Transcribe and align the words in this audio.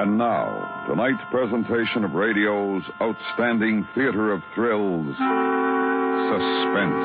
And 0.00 0.16
now, 0.16 0.84
tonight's 0.88 1.20
presentation 1.30 2.04
of 2.04 2.14
radio's 2.14 2.82
outstanding 3.02 3.86
theater 3.94 4.32
of 4.32 4.40
thrills, 4.54 5.12
Suspense. 6.30 7.04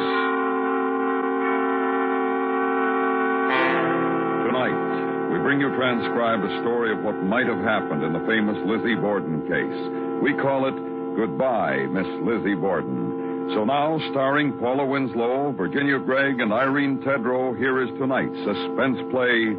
Tonight, 4.47 5.33
we 5.33 5.39
bring 5.39 5.59
you 5.59 5.75
transcribed 5.75 6.45
a 6.45 6.61
story 6.61 6.93
of 6.93 7.03
what 7.03 7.15
might 7.23 7.47
have 7.47 7.59
happened 7.65 8.03
in 8.03 8.13
the 8.13 8.23
famous 8.29 8.55
Lizzie 8.63 8.95
Borden 8.95 9.41
case. 9.49 10.23
We 10.23 10.33
call 10.39 10.67
it 10.67 10.75
Goodbye, 11.17 11.87
Miss 11.91 12.07
Lizzie 12.23 12.55
Borden. 12.55 13.51
So 13.55 13.65
now, 13.65 13.99
starring 14.11 14.57
Paula 14.59 14.85
Winslow, 14.85 15.51
Virginia 15.51 15.99
Gregg, 15.99 16.39
and 16.39 16.53
Irene 16.53 16.99
Tedrow, 16.99 17.57
here 17.57 17.83
is 17.83 17.89
tonight's 17.99 18.37
suspense 18.45 18.99
play, 19.11 19.55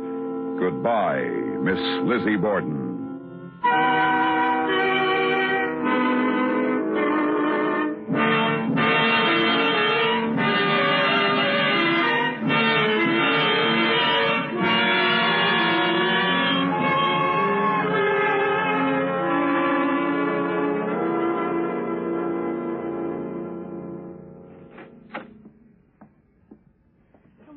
Goodbye, 0.58 1.24
Miss 1.62 1.78
Lizzie 2.04 2.36
Borden. 2.36 2.84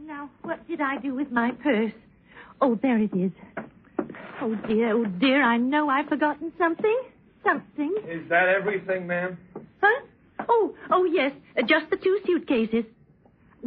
Now, 0.05 0.29
what 0.41 0.67
did 0.67 0.81
I 0.81 0.97
do 0.97 1.13
with 1.13 1.31
my 1.31 1.51
purse? 1.51 1.93
Oh, 2.61 2.77
there 2.81 2.97
it 2.97 3.13
is. 3.13 3.31
Oh, 4.41 4.55
dear, 4.67 4.95
oh, 4.95 5.05
dear, 5.05 5.43
I 5.43 5.57
know 5.57 5.89
I've 5.89 6.07
forgotten 6.07 6.51
something. 6.57 7.01
Something. 7.43 7.95
Is 8.07 8.27
that 8.29 8.47
everything, 8.49 9.07
ma'am? 9.07 9.37
Huh? 9.81 10.01
Oh, 10.47 10.75
oh, 10.89 11.05
yes, 11.05 11.31
uh, 11.57 11.61
just 11.61 11.89
the 11.89 11.97
two 11.97 12.19
suitcases. 12.25 12.85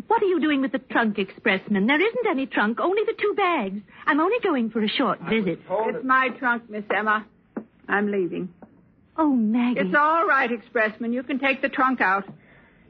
What 0.06 0.22
are 0.22 0.26
you 0.26 0.40
doing 0.40 0.62
with 0.62 0.72
the 0.72 0.78
trunk, 0.78 1.16
expressman? 1.18 1.86
There 1.86 2.00
isn't 2.00 2.26
any 2.26 2.46
trunk, 2.46 2.80
only 2.80 3.02
the 3.04 3.14
two 3.20 3.34
bags. 3.36 3.80
I'm 4.06 4.20
only 4.20 4.38
going 4.42 4.70
for 4.70 4.82
a 4.82 4.88
short 4.88 5.20
visit. 5.28 5.60
It's 5.68 6.04
my 6.04 6.30
trunk, 6.38 6.70
Miss 6.70 6.84
Emma. 6.94 7.26
I'm 7.88 8.10
leaving. 8.10 8.48
Oh, 9.16 9.28
Maggie. 9.28 9.80
It's 9.80 9.94
all 9.94 10.26
right, 10.26 10.50
Expressman. 10.50 11.12
You 11.12 11.22
can 11.22 11.38
take 11.38 11.60
the 11.60 11.68
trunk 11.68 12.00
out. 12.00 12.24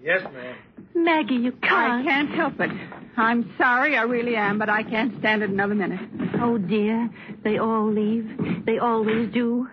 Yes, 0.01 0.23
ma'am. 0.33 0.57
Maggie, 0.95 1.35
you 1.35 1.53
can't. 1.53 2.07
I 2.07 2.09
can't 2.09 2.31
help 2.31 2.55
it. 2.61 2.71
I'm 3.17 3.53
sorry, 3.59 3.97
I 3.97 4.03
really 4.03 4.37
am, 4.37 4.59
but 4.59 4.69
I 4.69 4.83
can't 4.83 5.19
stand 5.19 5.43
it 5.43 5.51
another 5.51 5.75
minute. 5.75 6.01
Oh, 6.41 6.57
dear. 6.59 7.11
They 7.45 7.59
all 7.59 7.93
leave. 7.93 8.65
They 8.65 8.79
always 8.79 9.31
do. 9.33 9.69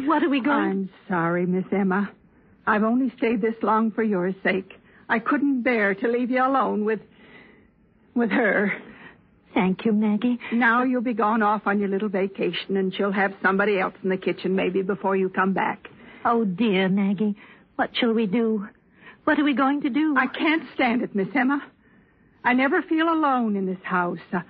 What 0.00 0.22
are 0.22 0.28
we 0.28 0.40
going... 0.40 0.70
I'm 0.70 0.90
sorry, 1.08 1.46
Miss 1.46 1.64
Emma. 1.72 2.10
I've 2.66 2.82
only 2.82 3.12
stayed 3.16 3.40
this 3.40 3.54
long 3.62 3.90
for 3.92 4.02
your 4.02 4.32
sake. 4.42 4.74
I 5.08 5.18
couldn't 5.18 5.62
bear 5.62 5.94
to 5.94 6.08
leave 6.08 6.30
you 6.30 6.44
alone 6.44 6.84
with. 6.84 7.00
with 8.14 8.30
her. 8.30 8.72
Thank 9.54 9.84
you, 9.84 9.92
Maggie. 9.92 10.38
Now 10.52 10.82
you'll 10.82 11.02
be 11.02 11.14
gone 11.14 11.42
off 11.42 11.62
on 11.66 11.78
your 11.78 11.88
little 11.88 12.08
vacation, 12.08 12.76
and 12.76 12.94
she'll 12.94 13.12
have 13.12 13.34
somebody 13.42 13.78
else 13.78 13.94
in 14.02 14.10
the 14.10 14.16
kitchen 14.16 14.54
maybe 14.54 14.82
before 14.82 15.16
you 15.16 15.28
come 15.28 15.52
back. 15.54 15.88
Oh, 16.24 16.44
dear, 16.44 16.88
Maggie. 16.88 17.36
What 17.76 17.90
shall 17.94 18.12
we 18.12 18.26
do? 18.26 18.68
What 19.24 19.38
are 19.38 19.44
we 19.44 19.54
going 19.54 19.82
to 19.82 19.90
do? 19.90 20.14
I 20.16 20.26
can't 20.26 20.62
stand 20.74 21.02
it, 21.02 21.14
Miss 21.14 21.28
Emma. 21.34 21.62
I 22.44 22.54
never 22.54 22.82
feel 22.82 23.08
alone 23.08 23.56
in 23.56 23.66
this 23.66 23.82
house. 23.82 24.18
Uh, 24.32 24.40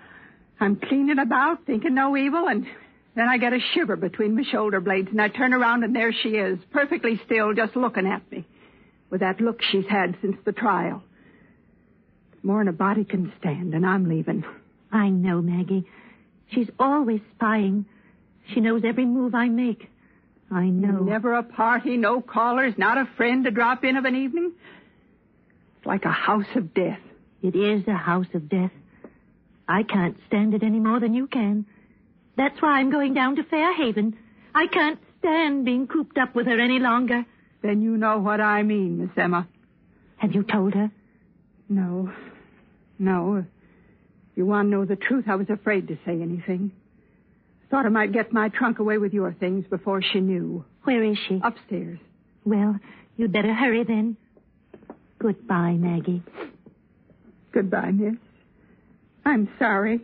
I'm 0.58 0.76
cleaning 0.76 1.18
about, 1.18 1.66
thinking 1.66 1.94
no 1.94 2.16
evil, 2.16 2.46
and 2.48 2.66
then 3.14 3.28
I 3.28 3.38
get 3.38 3.52
a 3.52 3.58
shiver 3.74 3.96
between 3.96 4.34
my 4.34 4.42
shoulder 4.50 4.80
blades, 4.80 5.08
and 5.10 5.20
I 5.20 5.28
turn 5.28 5.52
around, 5.52 5.84
and 5.84 5.94
there 5.94 6.12
she 6.12 6.30
is, 6.30 6.58
perfectly 6.70 7.20
still, 7.26 7.52
just 7.52 7.76
looking 7.76 8.06
at 8.06 8.30
me, 8.30 8.46
with 9.10 9.20
that 9.20 9.40
look 9.40 9.60
she's 9.60 9.86
had 9.86 10.16
since 10.22 10.36
the 10.44 10.52
trial. 10.52 11.02
More'n 12.42 12.68
a 12.68 12.72
body 12.72 13.04
can 13.04 13.32
stand, 13.38 13.74
and 13.74 13.84
I'm 13.84 14.08
leaving. 14.08 14.44
I 14.90 15.10
know, 15.10 15.42
Maggie. 15.42 15.86
She's 16.50 16.68
always 16.78 17.20
spying. 17.34 17.86
She 18.52 18.60
knows 18.60 18.82
every 18.84 19.06
move 19.06 19.34
I 19.34 19.48
make. 19.48 19.88
I 20.50 20.66
know. 20.66 21.02
Never 21.02 21.34
a 21.34 21.42
party, 21.42 21.96
no 21.96 22.20
callers, 22.20 22.74
not 22.76 22.98
a 22.98 23.08
friend 23.16 23.44
to 23.44 23.50
drop 23.50 23.84
in 23.84 23.96
of 23.96 24.04
an 24.04 24.16
evening. 24.16 24.52
It's 25.76 25.86
like 25.86 26.04
a 26.04 26.10
house 26.10 26.46
of 26.56 26.74
death. 26.74 26.98
It 27.42 27.56
is 27.56 27.86
a 27.88 27.94
house 27.94 28.26
of 28.34 28.48
death. 28.48 28.70
I 29.68 29.82
can't 29.82 30.16
stand 30.28 30.54
it 30.54 30.62
any 30.62 30.78
more 30.78 31.00
than 31.00 31.14
you 31.14 31.26
can. 31.26 31.66
That's 32.36 32.60
why 32.60 32.78
I'm 32.78 32.90
going 32.90 33.14
down 33.14 33.36
to 33.36 33.42
Fairhaven. 33.42 34.16
I 34.54 34.66
can't 34.66 34.98
stand 35.18 35.64
being 35.64 35.86
cooped 35.86 36.18
up 36.18 36.34
with 36.34 36.46
her 36.46 36.58
any 36.58 36.78
longer. 36.78 37.24
Then 37.62 37.82
you 37.82 37.96
know 37.96 38.18
what 38.18 38.40
I 38.40 38.62
mean, 38.62 38.98
Miss 38.98 39.10
Emma. 39.16 39.48
Have 40.16 40.34
you 40.34 40.42
told 40.42 40.74
her? 40.74 40.90
No. 41.68 42.12
No. 42.98 43.36
If 43.36 44.36
you 44.36 44.46
want 44.46 44.66
to 44.66 44.70
know 44.70 44.84
the 44.84 44.96
truth, 44.96 45.24
I 45.28 45.36
was 45.36 45.48
afraid 45.50 45.88
to 45.88 45.96
say 46.06 46.20
anything. 46.20 46.72
Thought 47.70 47.86
I 47.86 47.90
might 47.90 48.12
get 48.12 48.32
my 48.32 48.48
trunk 48.50 48.78
away 48.78 48.98
with 48.98 49.12
your 49.12 49.32
things 49.32 49.64
before 49.68 50.02
she 50.02 50.20
knew. 50.20 50.64
Where 50.84 51.02
is 51.02 51.18
she? 51.28 51.40
Upstairs. 51.42 51.98
Well, 52.44 52.78
you'd 53.16 53.32
better 53.32 53.54
hurry 53.54 53.84
then. 53.84 54.16
Goodbye, 55.18 55.72
Maggie. 55.78 56.22
Goodbye, 57.52 57.90
miss. 57.92 58.14
I'm 59.24 59.48
sorry. 59.58 60.00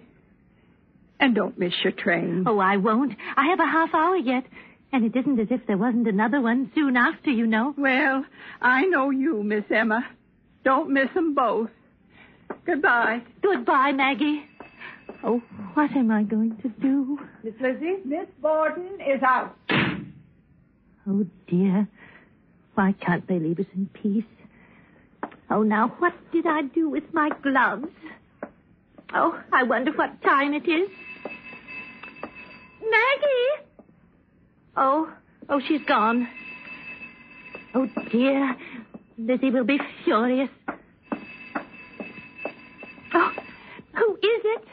And 1.21 1.35
don't 1.35 1.59
miss 1.59 1.73
your 1.83 1.93
train. 1.93 2.45
Oh, 2.47 2.59
I 2.59 2.77
won't. 2.77 3.15
I 3.37 3.47
have 3.49 3.59
a 3.61 3.67
half 3.67 3.93
hour 3.95 4.17
yet. 4.17 4.45
And 4.93 5.05
it 5.05 5.19
isn't 5.19 5.39
as 5.41 5.49
if 5.51 5.67
there 5.67 5.77
wasn't 5.77 6.07
another 6.07 6.41
one 6.41 6.71
soon 6.75 6.97
after, 6.97 7.31
you 7.31 7.47
know. 7.47 7.75
Well, 7.77 8.25
I 8.63 8.85
know 8.87 9.11
you, 9.11 9.43
Miss 9.43 9.65
Emma. 9.71 10.07
Don't 10.65 10.91
miss 10.91 11.09
'em 11.17 11.35
both. 11.35 11.71
Goodbye. 12.65 13.23
Goodbye, 13.43 13.93
Maggie. 13.93 14.45
Oh, 15.25 15.43
what 15.75 15.91
am 15.93 16.11
I 16.11 16.23
going 16.23 16.57
to 16.59 16.69
do? 16.69 17.19
Miss 17.43 17.55
Lizzie? 17.61 17.97
Miss 18.05 18.29
Borden 18.41 18.99
is 19.01 19.23
out. 19.23 19.57
Oh, 21.07 21.27
dear. 21.49 21.89
Why 22.75 22.93
can't 23.01 23.27
they 23.27 23.39
leave 23.39 23.59
us 23.59 23.67
in 23.75 23.87
peace? 23.93 24.25
Oh, 25.51 25.63
now, 25.63 25.89
what 25.99 26.13
did 26.31 26.47
I 26.47 26.63
do 26.63 26.91
with 26.91 27.05
my 27.15 27.31
gloves? 27.43 27.89
Oh, 29.15 29.41
I 29.53 29.63
wonder 29.63 29.93
what 29.93 30.21
time 30.23 30.53
it 30.53 30.69
is. 30.69 30.91
Maggie! 32.83 33.65
Oh, 34.77 35.11
oh, 35.49 35.61
she's 35.67 35.81
gone. 35.87 36.29
Oh, 37.75 37.89
dear. 38.11 38.57
Lizzie 39.17 39.51
will 39.51 39.65
be 39.65 39.79
furious. 40.05 40.51
Oh, 43.15 43.33
who 43.95 44.15
is 44.17 44.43
it? 44.45 44.65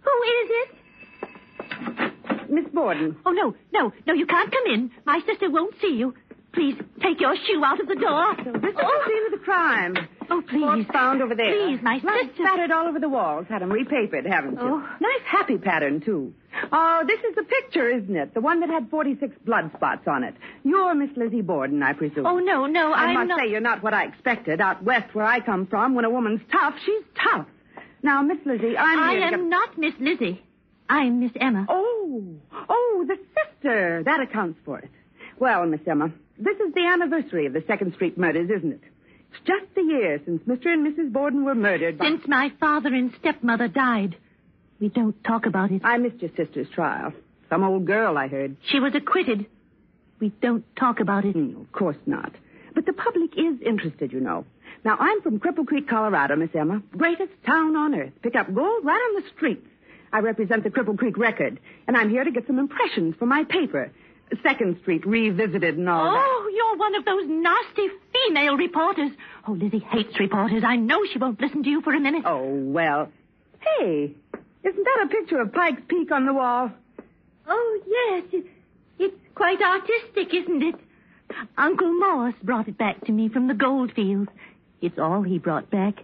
Who 0.00 0.22
is 0.22 0.50
it? 0.50 0.68
Miss 2.50 2.64
Borden. 2.72 3.16
Oh, 3.26 3.30
no, 3.30 3.54
no, 3.72 3.92
no, 4.06 4.14
you 4.14 4.26
can't 4.26 4.50
come 4.50 4.66
in. 4.74 4.90
My 5.04 5.20
sister 5.26 5.50
won't 5.50 5.74
see 5.80 5.94
you. 5.94 6.14
Please, 6.52 6.74
take 7.02 7.18
your 7.20 7.34
shoe 7.46 7.64
out 7.64 7.80
of 7.80 7.88
the 7.88 7.94
door. 7.94 8.34
So 8.44 8.52
this 8.52 8.70
is 8.70 8.76
the 8.76 9.02
scene 9.06 9.26
of 9.26 9.32
the 9.32 9.44
crime. 9.44 9.96
Oh, 10.30 10.42
please. 10.48 10.60
Corpse 10.60 10.84
found 10.92 11.22
over 11.22 11.34
there. 11.34 11.52
Please, 11.66 11.80
my 11.82 11.98
Blood 11.98 12.26
sister. 12.28 12.44
spattered 12.44 12.70
all 12.70 12.86
over 12.86 13.00
the 13.00 13.08
walls. 13.08 13.46
Had 13.48 13.62
them 13.62 13.70
repapered, 13.72 14.26
haven't 14.26 14.52
you? 14.54 14.60
Oh. 14.60 14.96
Nice 15.00 15.22
happy 15.26 15.56
pattern, 15.56 16.00
too. 16.00 16.34
Oh, 16.70 17.04
this 17.06 17.18
is 17.20 17.34
the 17.36 17.42
picture, 17.44 17.88
isn't 17.88 18.14
it? 18.14 18.34
The 18.34 18.40
one 18.42 18.60
that 18.60 18.68
had 18.68 18.90
46 18.90 19.34
blood 19.46 19.70
spots 19.74 20.06
on 20.06 20.24
it. 20.24 20.34
You're 20.62 20.94
Miss 20.94 21.10
Lizzie 21.16 21.40
Borden, 21.40 21.82
I 21.82 21.94
presume. 21.94 22.26
Oh, 22.26 22.38
no, 22.38 22.66
no, 22.66 22.92
I 22.92 23.04
I'm 23.06 23.14
must 23.14 23.28
not. 23.28 23.40
say 23.40 23.50
you're 23.50 23.60
not 23.60 23.82
what 23.82 23.94
I 23.94 24.04
expected. 24.04 24.60
Out 24.60 24.82
west 24.82 25.14
where 25.14 25.24
I 25.24 25.40
come 25.40 25.66
from, 25.66 25.94
when 25.94 26.04
a 26.04 26.10
woman's 26.10 26.42
tough, 26.50 26.74
she's 26.84 27.02
tough. 27.30 27.46
Now, 28.02 28.20
Miss 28.22 28.38
Lizzie, 28.44 28.76
I'm 28.76 28.98
I 28.98 29.12
am 29.14 29.30
get- 29.30 29.40
not 29.44 29.78
Miss 29.78 29.94
Lizzie. 29.98 30.42
I'm 30.88 31.20
Miss 31.20 31.32
Emma. 31.40 31.64
Oh, 31.70 32.24
oh, 32.68 33.04
the 33.08 33.16
sister. 33.34 34.02
That 34.04 34.20
accounts 34.20 34.58
for 34.66 34.78
it. 34.80 34.90
Well, 35.38 35.64
Miss 35.66 35.80
Emma, 35.86 36.10
this 36.44 36.56
is 36.58 36.74
the 36.74 36.86
anniversary 36.86 37.46
of 37.46 37.52
the 37.52 37.64
Second 37.66 37.94
Street 37.94 38.18
murders, 38.18 38.50
isn't 38.50 38.72
it? 38.72 38.80
It's 39.30 39.40
just 39.46 39.78
a 39.78 39.82
year 39.82 40.20
since 40.24 40.42
Mr. 40.42 40.66
and 40.66 40.86
Mrs. 40.86 41.12
Borden 41.12 41.44
were 41.44 41.54
murdered. 41.54 41.98
By... 41.98 42.06
Since 42.06 42.22
my 42.26 42.52
father 42.60 42.88
and 42.92 43.12
stepmother 43.20 43.68
died, 43.68 44.16
we 44.80 44.88
don't 44.88 45.22
talk 45.24 45.46
about 45.46 45.70
it. 45.70 45.82
I 45.84 45.96
missed 45.98 46.20
your 46.20 46.30
sister's 46.36 46.68
trial. 46.74 47.12
Some 47.48 47.64
old 47.64 47.86
girl, 47.86 48.18
I 48.18 48.28
heard. 48.28 48.56
She 48.70 48.80
was 48.80 48.94
acquitted. 48.94 49.46
We 50.20 50.30
don't 50.40 50.64
talk 50.76 51.00
about 51.00 51.24
it. 51.24 51.32
Hmm, 51.32 51.60
of 51.60 51.72
course 51.72 51.96
not. 52.06 52.32
But 52.74 52.86
the 52.86 52.92
public 52.92 53.32
is 53.36 53.60
interested, 53.64 54.12
you 54.12 54.20
know. 54.20 54.44
Now, 54.84 54.96
I'm 54.98 55.20
from 55.22 55.38
Cripple 55.38 55.66
Creek, 55.66 55.88
Colorado, 55.88 56.36
Miss 56.36 56.50
Emma. 56.54 56.82
Greatest 56.96 57.32
town 57.46 57.76
on 57.76 57.94
earth. 57.94 58.12
Pick 58.22 58.34
up 58.34 58.52
gold 58.52 58.84
right 58.84 58.94
on 58.94 59.22
the 59.22 59.28
streets. 59.36 59.66
I 60.12 60.20
represent 60.20 60.64
the 60.64 60.70
Cripple 60.70 60.98
Creek 60.98 61.16
Record, 61.16 61.58
and 61.86 61.96
I'm 61.96 62.10
here 62.10 62.24
to 62.24 62.30
get 62.30 62.46
some 62.46 62.58
impressions 62.58 63.14
for 63.18 63.26
my 63.26 63.44
paper. 63.44 63.90
Second 64.42 64.78
Street 64.82 65.06
Revisited 65.06 65.76
and 65.78 65.88
all 65.88 66.12
that. 66.12 66.24
Oh, 66.24 66.50
you're 66.54 66.76
one 66.78 66.94
of 66.94 67.04
those 67.04 67.24
nasty 67.28 67.88
female 68.12 68.56
reporters. 68.56 69.10
Oh, 69.46 69.52
Lizzie 69.52 69.78
hates 69.90 70.18
reporters. 70.18 70.62
I 70.66 70.76
know 70.76 71.00
she 71.12 71.18
won't 71.18 71.40
listen 71.40 71.62
to 71.62 71.68
you 71.68 71.80
for 71.82 71.92
a 71.92 72.00
minute. 72.00 72.22
Oh, 72.26 72.44
well. 72.46 73.10
Hey, 73.60 74.14
isn't 74.64 74.84
that 74.84 75.04
a 75.04 75.08
picture 75.08 75.40
of 75.40 75.52
Pike's 75.52 75.82
Peak 75.88 76.10
on 76.12 76.26
the 76.26 76.32
wall? 76.32 76.70
Oh, 77.48 77.80
yes. 77.86 78.24
It, 78.32 78.46
it's 78.98 79.16
quite 79.34 79.60
artistic, 79.60 80.34
isn't 80.34 80.62
it? 80.62 80.74
Uncle 81.56 81.92
Morse 81.98 82.34
brought 82.42 82.68
it 82.68 82.76
back 82.78 83.04
to 83.06 83.12
me 83.12 83.28
from 83.28 83.48
the 83.48 83.54
goldfields. 83.54 84.30
It's 84.80 84.98
all 84.98 85.22
he 85.22 85.38
brought 85.38 85.70
back. 85.70 85.94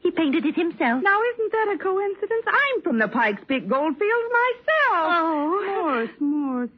He 0.00 0.10
painted 0.10 0.44
it 0.44 0.54
himself. 0.54 1.02
Now, 1.02 1.18
isn't 1.34 1.52
that 1.52 1.74
a 1.74 1.78
coincidence? 1.82 2.44
I'm 2.46 2.82
from 2.82 2.98
the 2.98 3.08
Pikes 3.08 3.42
Peak 3.48 3.68
goldfields 3.68 4.30
myself. 4.32 4.90
Oh. 4.90 5.82
Morse, 5.82 6.10
Morse. 6.20 6.70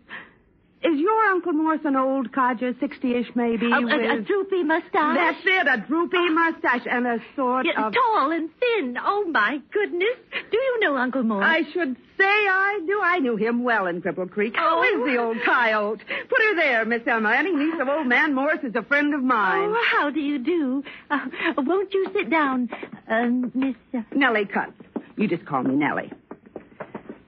Is 0.86 1.00
your 1.00 1.24
Uncle 1.26 1.52
Morse 1.52 1.80
an 1.84 1.96
old 1.96 2.32
codger, 2.32 2.72
60-ish 2.74 3.34
maybe? 3.34 3.66
A, 3.66 3.76
a, 3.76 4.18
a 4.18 4.20
droopy 4.20 4.62
mustache. 4.62 5.16
That's 5.16 5.38
it, 5.44 5.66
a 5.66 5.84
droopy 5.86 6.28
mustache 6.30 6.86
and 6.88 7.06
a 7.06 7.18
sort 7.34 7.66
Yeah, 7.66 7.86
of... 7.88 7.92
tall 7.92 8.30
and 8.30 8.48
thin. 8.60 8.96
Oh, 9.04 9.24
my 9.28 9.60
goodness. 9.72 10.16
Do 10.50 10.56
you 10.56 10.80
know 10.80 10.96
Uncle 10.96 11.24
Morse? 11.24 11.44
I 11.44 11.62
should 11.72 11.96
say 12.16 12.24
I 12.24 12.80
do. 12.86 13.00
I 13.02 13.18
knew 13.18 13.36
him 13.36 13.64
well 13.64 13.86
in 13.86 14.00
Cripple 14.00 14.30
Creek. 14.30 14.54
How 14.54 14.78
Oh. 14.78 14.82
is 14.84 15.12
the 15.12 15.20
old 15.20 15.38
coyote? 15.44 16.02
Put 16.28 16.38
her 16.42 16.54
there, 16.56 16.84
Miss 16.84 17.02
Emma. 17.06 17.32
Any 17.36 17.52
niece 17.54 17.80
of 17.80 17.88
old 17.88 18.06
man 18.06 18.34
Morse 18.34 18.62
is 18.62 18.74
a 18.76 18.82
friend 18.82 19.12
of 19.12 19.22
mine. 19.22 19.70
Oh, 19.72 19.84
how 19.90 20.10
do 20.10 20.20
you 20.20 20.38
do? 20.38 20.84
Uh, 21.10 21.18
won't 21.58 21.92
you 21.94 22.06
sit 22.14 22.30
down, 22.30 22.68
uh, 23.10 23.26
Miss... 23.54 23.74
Uh, 23.92 24.02
Nellie 24.14 24.44
Cutts. 24.46 24.72
You 25.16 25.26
just 25.26 25.44
call 25.46 25.62
me 25.64 25.74
Nellie. 25.74 26.12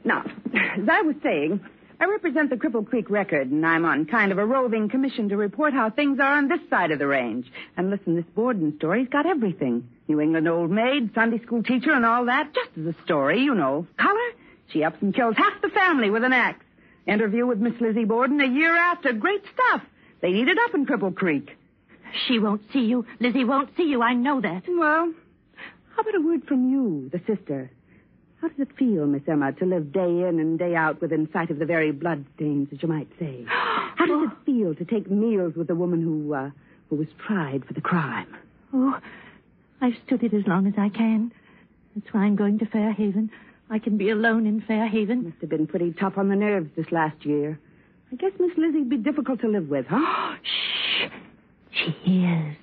Now, 0.05 0.23
as 0.55 0.89
I 0.89 1.03
was 1.03 1.17
saying, 1.25 1.61
I 2.00 2.05
represent 2.06 2.50
the 2.50 2.56
Cripple 2.56 2.87
Creek 2.87 3.11
Record, 3.11 3.50
and 3.50 3.67
I'm 3.67 3.85
on 3.85 4.06
kind 4.06 4.31
of 4.31 4.39
a 4.39 4.47
roving 4.47 4.89
commission 4.89 5.29
to 5.31 5.37
report 5.37 5.73
how 5.73 5.91
things 5.91 6.21
are 6.21 6.35
on 6.35 6.47
this 6.47 6.61
side 6.71 6.93
of 6.93 7.00
the 7.00 7.09
range. 7.09 7.50
And 7.77 7.91
listen, 7.91 8.15
this 8.15 8.25
Borden 8.37 8.75
story's 8.77 9.09
got 9.09 9.27
everything. 9.27 9.89
New 10.06 10.21
England 10.21 10.47
old 10.47 10.71
maid, 10.71 11.11
Sunday 11.15 11.43
school 11.43 11.62
teacher, 11.65 11.93
and 11.93 12.06
all 12.06 12.27
that, 12.27 12.55
just 12.55 12.71
as 12.79 12.95
a 12.95 13.03
story, 13.05 13.41
you 13.41 13.55
know. 13.55 13.87
Color? 13.99 14.31
She 14.73 14.85
ups 14.85 14.99
and 15.00 15.12
kills 15.15 15.37
half 15.37 15.61
the 15.61 15.71
family 15.71 16.09
with 16.11 16.23
an 16.23 16.33
axe. 16.33 16.65
Interview 17.06 17.47
with 17.47 17.59
Miss 17.59 17.81
Lizzie 17.81 18.05
Borden 18.05 18.41
a 18.41 18.47
year 18.47 18.77
after. 18.77 19.12
Great 19.12 19.43
stuff. 19.53 19.83
They 20.21 20.31
need 20.31 20.47
it 20.47 20.59
up 20.67 20.75
in 20.75 20.87
Cripple 20.87 21.15
Creek. 21.15 21.56
she 22.27 22.39
won't 22.39 22.62
see 22.73 22.85
you. 22.85 23.06
Lizzie 23.19 23.45
won't 23.45 23.71
see 23.77 23.85
you. 23.85 24.03
I 24.03 24.15
know 24.15 24.41
that. 24.41 24.62
Well, 24.69 25.12
how 25.97 26.03
about 26.03 26.15
a 26.15 26.21
word 26.21 26.45
from 26.47 26.71
you, 26.71 27.11
the 27.11 27.21
sister? 27.27 27.71
How 28.40 28.49
does 28.49 28.61
it 28.61 28.76
feel, 28.79 29.06
Miss 29.06 29.23
Emma, 29.26 29.52
to 29.52 29.67
live 29.67 29.93
day 29.93 30.00
in 30.29 30.38
and 30.38 30.58
day 30.58 30.75
out 30.76 31.00
within 31.00 31.29
sight 31.32 31.50
of 31.50 31.58
the 31.58 31.67
very 31.67 31.90
bloodstains, 31.90 32.69
as 32.73 32.81
you 32.82 32.88
might 32.88 33.08
say? 33.19 33.44
How 33.49 34.06
does 34.06 34.31
it 34.31 34.44
feel 34.46 34.75
to 34.76 34.85
take 34.85 35.11
meals 35.11 35.55
with 35.56 35.69
a 35.70 35.75
woman 35.75 36.02
who, 36.02 36.32
uh, 36.32 36.50
who 36.88 36.96
was 36.96 37.08
tried 37.26 37.64
for 37.64 37.73
the 37.73 37.81
crime? 37.81 38.29
Oh, 38.73 38.96
I've 39.81 39.94
stood 40.06 40.23
it 40.23 40.35
as 40.35 40.46
long 40.46 40.67
as 40.69 40.75
I 40.79 40.88
can. 40.88 41.32
That's 41.94 42.14
why 42.14 42.20
I'm 42.23 42.37
going 42.37 42.61
to 42.61 42.67
Fairhaven. 42.67 43.31
I 43.70 43.81
can 43.81 43.99
be 43.99 44.11
alone 44.11 44.46
in 44.46 44.61
Fairhaven. 44.61 45.25
Must 45.25 45.40
have 45.40 45.50
been 45.50 45.67
pretty 45.67 45.93
tough 45.93 46.17
on 46.17 46.29
the 46.29 46.37
nerves 46.37 46.70
this 46.76 46.90
last 46.93 47.26
year. 47.26 47.58
I 48.12 48.17
guess 48.17 48.32
Miss 48.38 48.56
Lizzie'd 48.56 48.88
be 48.88 48.96
difficult 48.99 49.40
to 49.40 49.49
live 49.49 49.69
with, 49.69 49.87
huh? 49.88 50.37
Shh. 50.43 51.11
She 51.73 51.90
hears. 52.02 52.56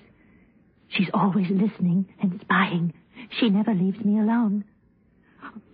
She's 0.89 1.09
always 1.13 1.49
listening 1.49 2.05
and 2.21 2.39
spying. 2.41 2.93
She 3.39 3.49
never 3.49 3.73
leaves 3.73 4.03
me 4.03 4.19
alone. 4.19 4.63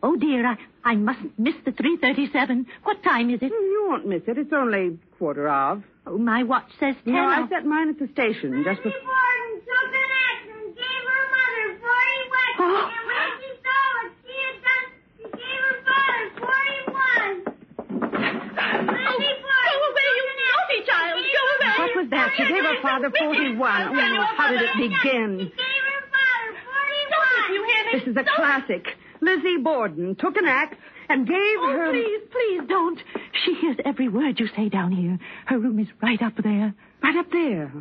Oh, 0.04 0.16
dear, 0.16 0.46
I, 0.48 0.58
I 0.84 0.96
mustn't 0.96 1.38
miss 1.38 1.56
the 1.66 1.72
3.37. 1.72 2.66
What 2.84 3.04
time 3.04 3.30
is 3.30 3.40
it? 3.42 3.52
Mm, 3.52 3.62
you 3.72 3.86
won't 3.90 4.06
miss 4.08 4.24
it. 4.28 4.38
It's 4.38 4.52
only 4.54 4.98
quarter 5.20 5.48
of. 5.50 5.84
Oh, 6.08 6.18
my 6.18 6.44
watch 6.44 6.70
says 6.80 6.96
10. 7.06 7.14
No, 7.14 7.22
I 7.26 7.48
set 7.50 7.66
mine 7.66 7.90
at 7.90 8.00
the 8.00 8.08
station 8.14 8.64
just 8.66 8.82
before. 8.82 8.92
Borden 8.92 9.62
took 9.62 9.94
an 9.94 10.10
axe 10.26 10.50
and 10.50 10.76
gave 10.76 11.04
her 11.06 11.24
mother 11.30 11.66
40 11.78 11.86
whacks. 12.34 12.58
Oh. 12.60 12.90
And 12.90 13.06
when 13.06 13.30
she 13.38 13.50
saw 13.62 13.82
what 13.94 14.10
she 14.26 14.34
had 14.42 14.58
done, 14.66 14.86
she 15.18 15.26
gave 15.38 15.62
her 15.62 15.78
father 15.86 16.26
41. 16.42 17.62
Lizzie 18.02 19.38
Borden 19.46 19.78
Go 19.78 19.86
away, 19.92 20.10
you 20.18 20.24
took 20.26 20.34
an 20.34 20.42
axe 20.42 20.58
naughty 20.58 20.78
and 20.82 20.86
child. 20.90 21.16
gave 21.22 21.34
Go 21.38 21.42
her 21.46 21.54
away. 21.62 21.78
What 21.78 21.94
was 22.02 22.08
that? 22.10 22.28
She 22.38 22.44
gave 22.50 22.64
her 22.66 22.80
father 22.82 23.10
41. 23.14 23.62
Oh, 23.62 24.26
how 24.38 24.50
did 24.50 24.62
it 24.66 24.74
begin? 24.78 25.30
She 25.38 25.54
gave 25.54 25.84
her 25.86 26.02
father 26.10 26.50
41. 26.66 27.54
You 27.54 27.62
hear 27.70 27.82
me? 27.86 27.92
This 28.02 28.08
is 28.10 28.18
a 28.18 28.26
classic. 28.26 28.86
Lizzie 29.22 29.58
Borden 29.58 30.16
took 30.16 30.36
an 30.38 30.46
axe 30.46 30.76
and 31.10 31.28
gave 31.28 31.36
Oh, 31.60 31.72
her. 31.74 31.92
please, 31.92 32.22
please 32.32 32.62
don't. 32.68 33.00
She 33.46 33.54
hears 33.56 33.78
every 33.86 34.08
word 34.08 34.40
you 34.40 34.48
say 34.56 34.70
down 34.70 34.92
here. 34.92 35.20
Her 35.46 35.60
room 35.60 35.80
is 35.80 35.88
right 36.02 36.22
up 36.22 36.34
there. 36.44 36.74
Right 37.04 37.16
up 37.18 37.32
there. 37.32 37.72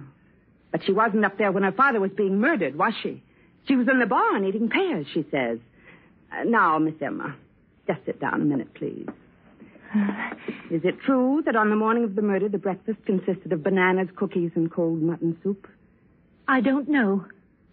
But 0.72 0.84
she 0.84 0.92
wasn't 0.92 1.24
up 1.24 1.38
there 1.38 1.50
when 1.52 1.62
her 1.62 1.72
father 1.72 1.98
was 2.00 2.10
being 2.16 2.40
murdered, 2.40 2.76
was 2.76 2.92
she? 3.02 3.22
She 3.66 3.76
was 3.76 3.88
in 3.88 3.98
the 3.98 4.06
barn 4.06 4.44
eating 4.44 4.68
pears, 4.68 5.06
she 5.12 5.24
says. 5.30 5.58
Uh, 6.32 6.44
now, 6.44 6.78
Miss 6.78 6.94
Emma, 7.00 7.34
just 7.86 8.00
sit 8.06 8.20
down 8.20 8.40
a 8.40 8.44
minute, 8.44 8.72
please. 8.74 9.06
Is 10.70 10.82
it 10.84 11.00
true 11.04 11.42
that 11.46 11.56
on 11.56 11.68
the 11.70 11.76
morning 11.76 12.04
of 12.04 12.14
the 12.14 12.22
murder, 12.22 12.48
the 12.48 12.58
breakfast 12.58 12.98
consisted 13.04 13.52
of 13.52 13.62
bananas, 13.64 14.08
cookies, 14.14 14.52
and 14.54 14.70
cold 14.70 15.02
mutton 15.02 15.36
soup? 15.42 15.66
I 16.46 16.60
don't 16.60 16.88
know. 16.88 17.24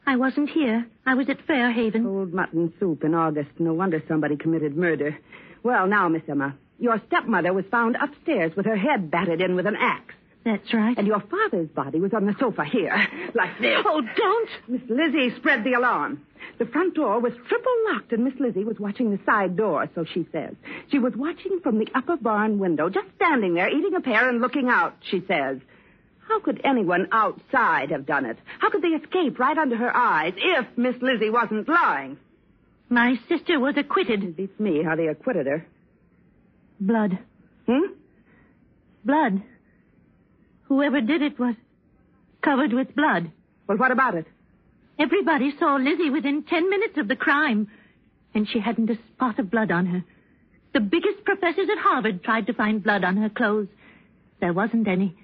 I 0.08 0.16
wasn't 0.16 0.50
here. 0.50 0.88
I 1.06 1.16
was 1.16 1.28
at 1.28 1.46
Fairhaven. 1.46 2.04
Cold 2.06 2.34
mutton 2.34 2.74
soup 2.80 3.04
in 3.04 3.14
August. 3.14 3.50
No 3.60 3.74
wonder 3.74 4.02
somebody 4.08 4.38
committed 4.38 4.78
murder. 4.78 5.18
Well, 5.64 5.86
now, 5.86 6.08
Miss 6.08 6.22
Emma, 6.30 6.56
your 6.80 7.02
stepmother 7.08 7.52
was 7.52 7.66
found 7.70 7.98
upstairs 8.02 8.54
with 8.56 8.66
her 8.68 8.78
head 8.78 9.12
battered 9.12 9.42
in 9.42 9.56
with 9.56 9.68
an 9.68 9.76
axe. 9.76 10.14
That's 10.46 10.74
right. 10.74 10.98
And 10.98 11.08
your 11.08 11.20
father's 11.20 11.68
body 11.68 12.00
was 12.00 12.14
on 12.14 12.26
the 12.26 12.34
sofa 12.40 12.64
here, 12.64 12.96
like 13.36 13.60
this. 13.60 13.84
Oh, 13.86 14.02
don't. 14.02 14.50
Miss 14.70 14.82
Lizzie 14.90 15.36
spread 15.36 15.66
the 15.66 15.74
alarm. 15.74 16.22
The 16.58 16.68
front 16.68 16.96
door 16.96 17.20
was 17.20 17.34
triple 17.50 17.74
locked, 17.92 18.14
and 18.14 18.24
Miss 18.24 18.40
Lizzie 18.40 18.64
was 18.64 18.80
watching 18.80 19.12
the 19.12 19.20
side 19.26 19.58
door, 19.58 19.90
so 19.94 20.06
she 20.06 20.26
says. 20.32 20.56
She 20.90 21.00
was 21.00 21.12
watching 21.18 21.60
from 21.62 21.80
the 21.80 21.88
upper 21.94 22.16
barn 22.16 22.60
window, 22.60 22.88
just 22.88 23.08
standing 23.18 23.56
there, 23.56 23.68
eating 23.68 23.94
a 23.94 24.00
pear 24.00 24.30
and 24.30 24.40
looking 24.40 24.70
out, 24.70 24.96
she 25.02 25.22
says. 25.28 25.58
How 26.28 26.40
could 26.40 26.62
anyone 26.64 27.08
outside 27.12 27.92
have 27.92 28.06
done 28.06 28.26
it? 28.26 28.38
How 28.60 28.70
could 28.70 28.82
they 28.82 28.90
escape 28.90 29.40
right 29.40 29.58
under 29.58 29.78
her 29.78 29.96
eyes 29.96 30.34
if 30.36 30.66
Miss 30.78 30.96
Lizzie 31.02 31.30
wasn't 31.30 31.70
lying? 31.70 32.18
My 32.90 33.20
sister 33.30 33.60
was 33.60 33.76
acquitted. 33.78 34.24
It 34.24 34.38
beats 34.38 34.60
me 34.60 34.84
how 34.84 34.96
they 34.96 35.08
acquitted 35.08 35.48
her. 35.48 35.66
Blood. 36.80 37.18
Hmm? 37.66 37.94
Blood. 39.04 39.42
Whoever 40.64 41.02
did 41.02 41.22
it 41.22 41.40
was 41.40 41.56
covered 42.42 42.74
with 42.74 42.96
blood. 42.96 43.32
Well, 43.68 43.78
what 43.78 43.92
about 43.92 44.16
it? 44.16 44.26
Everybody 45.00 45.54
saw 45.58 45.76
Lizzie 45.76 46.10
within 46.10 46.44
ten 46.44 46.70
minutes 46.70 46.98
of 46.98 47.08
the 47.08 47.16
crime, 47.16 47.70
and 48.34 48.48
she 48.50 48.60
hadn't 48.60 48.90
a 48.90 48.98
spot 49.14 49.40
of 49.40 49.52
blood 49.52 49.72
on 49.72 49.86
her. 49.86 50.04
The 50.74 50.80
biggest 50.80 51.24
professors 51.24 51.70
at 51.72 51.78
Harvard 51.78 52.24
tried 52.24 52.48
to 52.48 52.54
find 52.54 52.84
blood 52.84 53.04
on 53.04 53.18
her 53.18 53.30
clothes. 53.30 53.68
There 54.40 54.54
wasn't 54.54 54.88
any. 54.88 55.16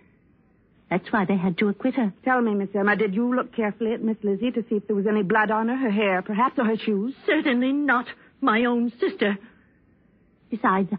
That's 0.94 1.12
why 1.12 1.26
they 1.26 1.38
had 1.38 1.58
to 1.58 1.70
acquit 1.70 1.96
her. 1.96 2.14
Tell 2.24 2.40
me, 2.40 2.54
Miss 2.54 2.70
Emma, 2.76 2.96
did 2.96 3.16
you 3.16 3.36
look 3.36 3.52
carefully 3.56 3.94
at 3.94 4.04
Miss 4.04 4.18
Lizzie 4.22 4.52
to 4.52 4.62
see 4.70 4.76
if 4.76 4.86
there 4.86 4.96
was 4.96 5.08
any 5.08 5.24
blood 5.24 5.50
on 5.50 5.68
her, 5.68 5.76
her 5.76 5.90
hair, 5.90 6.22
perhaps, 6.22 6.60
or 6.60 6.66
her 6.66 6.78
shoes? 6.78 7.16
Certainly 7.26 7.74
not 7.74 8.06
my 8.42 8.66
own 8.66 8.92
sister. 9.00 9.40
Besides, 10.52 10.94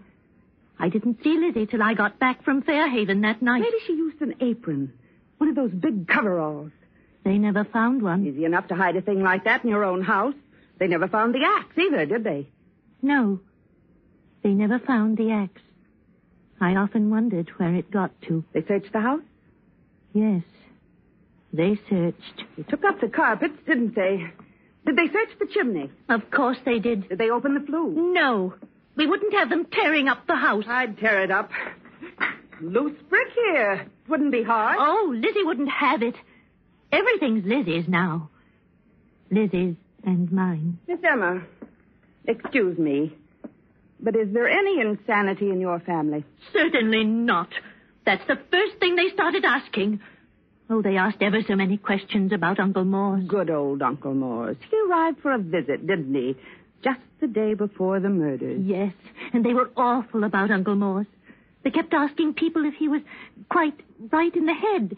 I 0.81 0.89
didn't 0.89 1.23
see 1.23 1.39
Lizzie 1.39 1.67
till 1.67 1.81
I 1.81 1.95
got 1.95 2.19
back 2.19 2.43
from 2.43 2.63
Fairhaven 2.63 3.21
that 3.21 3.41
night. 3.41 3.61
Maybe 3.61 3.77
she 3.87 3.93
used 3.93 4.21
an 4.21 4.35
apron. 4.41 4.93
One 5.39 5.49
of 5.49 5.55
those 5.55 5.71
big 5.71 6.09
coveralls. 6.09 6.73
They 7.23 7.39
never 7.39 7.63
found 7.63 8.03
one. 8.03 8.27
Easy 8.27 8.45
enough 8.45 8.67
to 8.69 8.75
hide 8.75 8.97
a 8.97 9.01
thing 9.01 9.23
like 9.23 9.45
that 9.45 9.63
in 9.63 9.71
your 9.71 9.85
own 9.85 10.03
house. 10.03 10.35
They 10.81 10.89
never 10.89 11.07
found 11.07 11.37
the 11.37 11.45
axe 11.45 11.79
either, 11.79 12.05
did 12.05 12.25
they? 12.25 12.49
No. 13.01 13.39
They 14.43 14.55
never 14.55 14.81
found 14.81 15.19
the 15.19 15.31
axe. 15.31 15.63
I 16.61 16.75
often 16.75 17.11
wondered 17.11 17.49
where 17.59 17.77
it 17.77 17.93
got 17.93 18.11
to. 18.23 18.43
They 18.53 18.65
searched 18.67 18.93
the 18.93 19.01
house? 19.01 19.23
Yes. 20.14 20.42
They 21.52 21.78
searched. 21.90 22.44
They 22.56 22.62
took 22.64 22.85
up 22.85 23.00
the 23.00 23.09
carpets, 23.09 23.59
didn't 23.66 23.94
they? 23.94 24.25
Did 24.87 24.97
they 24.97 25.06
search 25.06 25.38
the 25.38 25.47
chimney? 25.52 25.90
Of 26.09 26.30
course 26.30 26.59
they 26.64 26.78
did. 26.78 27.09
Did 27.09 27.18
they 27.18 27.30
open 27.30 27.54
the 27.54 27.61
flue? 27.61 28.12
No. 28.12 28.54
We 28.97 29.06
wouldn't 29.06 29.35
have 29.35 29.50
them 29.50 29.66
tearing 29.71 30.09
up 30.09 30.26
the 30.26 30.37
house. 30.37 30.64
I'd 30.68 30.99
tear 30.99 31.23
it 31.23 31.30
up. 31.30 31.50
Loose 32.61 32.97
brick 33.09 33.28
here. 33.35 33.87
Wouldn't 34.09 34.33
be 34.33 34.42
hard. 34.42 34.76
Oh, 34.78 35.12
Lizzie 35.14 35.42
wouldn't 35.42 35.71
have 35.71 36.02
it. 36.02 36.14
Everything's 36.92 37.44
Lizzie's 37.44 37.88
now. 37.88 38.30
Lizzie's 39.30 39.75
and 40.04 40.30
mine. 40.30 40.78
Miss 40.87 40.99
Emma, 41.02 41.42
excuse 42.26 42.78
me, 42.78 43.12
but 44.00 44.14
is 44.14 44.28
there 44.33 44.49
any 44.49 44.80
insanity 44.80 45.50
in 45.50 45.61
your 45.61 45.80
family? 45.80 46.25
Certainly 46.52 47.04
not. 47.04 47.49
That's 48.07 48.27
the 48.27 48.39
first 48.51 48.79
thing 48.81 48.97
they 48.97 49.09
started 49.13 49.45
asking. 49.45 50.01
Oh, 50.71 50.83
they 50.83 50.97
asked 50.97 51.21
ever 51.21 51.41
so 51.47 51.57
many 51.57 51.77
questions 51.77 52.33
about 52.33 52.59
Uncle 52.59 52.85
Morse. 52.85 53.25
Good 53.27 53.51
old 53.51 53.83
Uncle 53.83 54.15
Morse. 54.15 54.57
He 54.71 54.77
arrived 54.89 55.21
for 55.21 55.33
a 55.33 55.39
visit, 55.39 55.87
didn't 55.87 56.15
he? 56.15 56.37
Just 56.83 57.01
the 57.21 57.27
day 57.27 57.55
before 57.55 58.01
the 58.01 58.09
murders. 58.09 58.63
Yes, 58.65 58.93
and 59.33 59.45
they 59.45 59.55
were 59.55 59.71
awful 59.77 60.25
about 60.25 60.51
Uncle 60.51 60.75
Morse. 60.75 61.07
They 61.63 61.71
kept 61.71 61.95
asking 61.95 62.35
people 62.35 62.65
if 62.67 62.75
he 62.75 62.89
was 62.89 63.01
quite 63.51 63.79
right 64.13 64.35
in 64.35 64.47
the 64.47 64.55
head. 64.55 64.97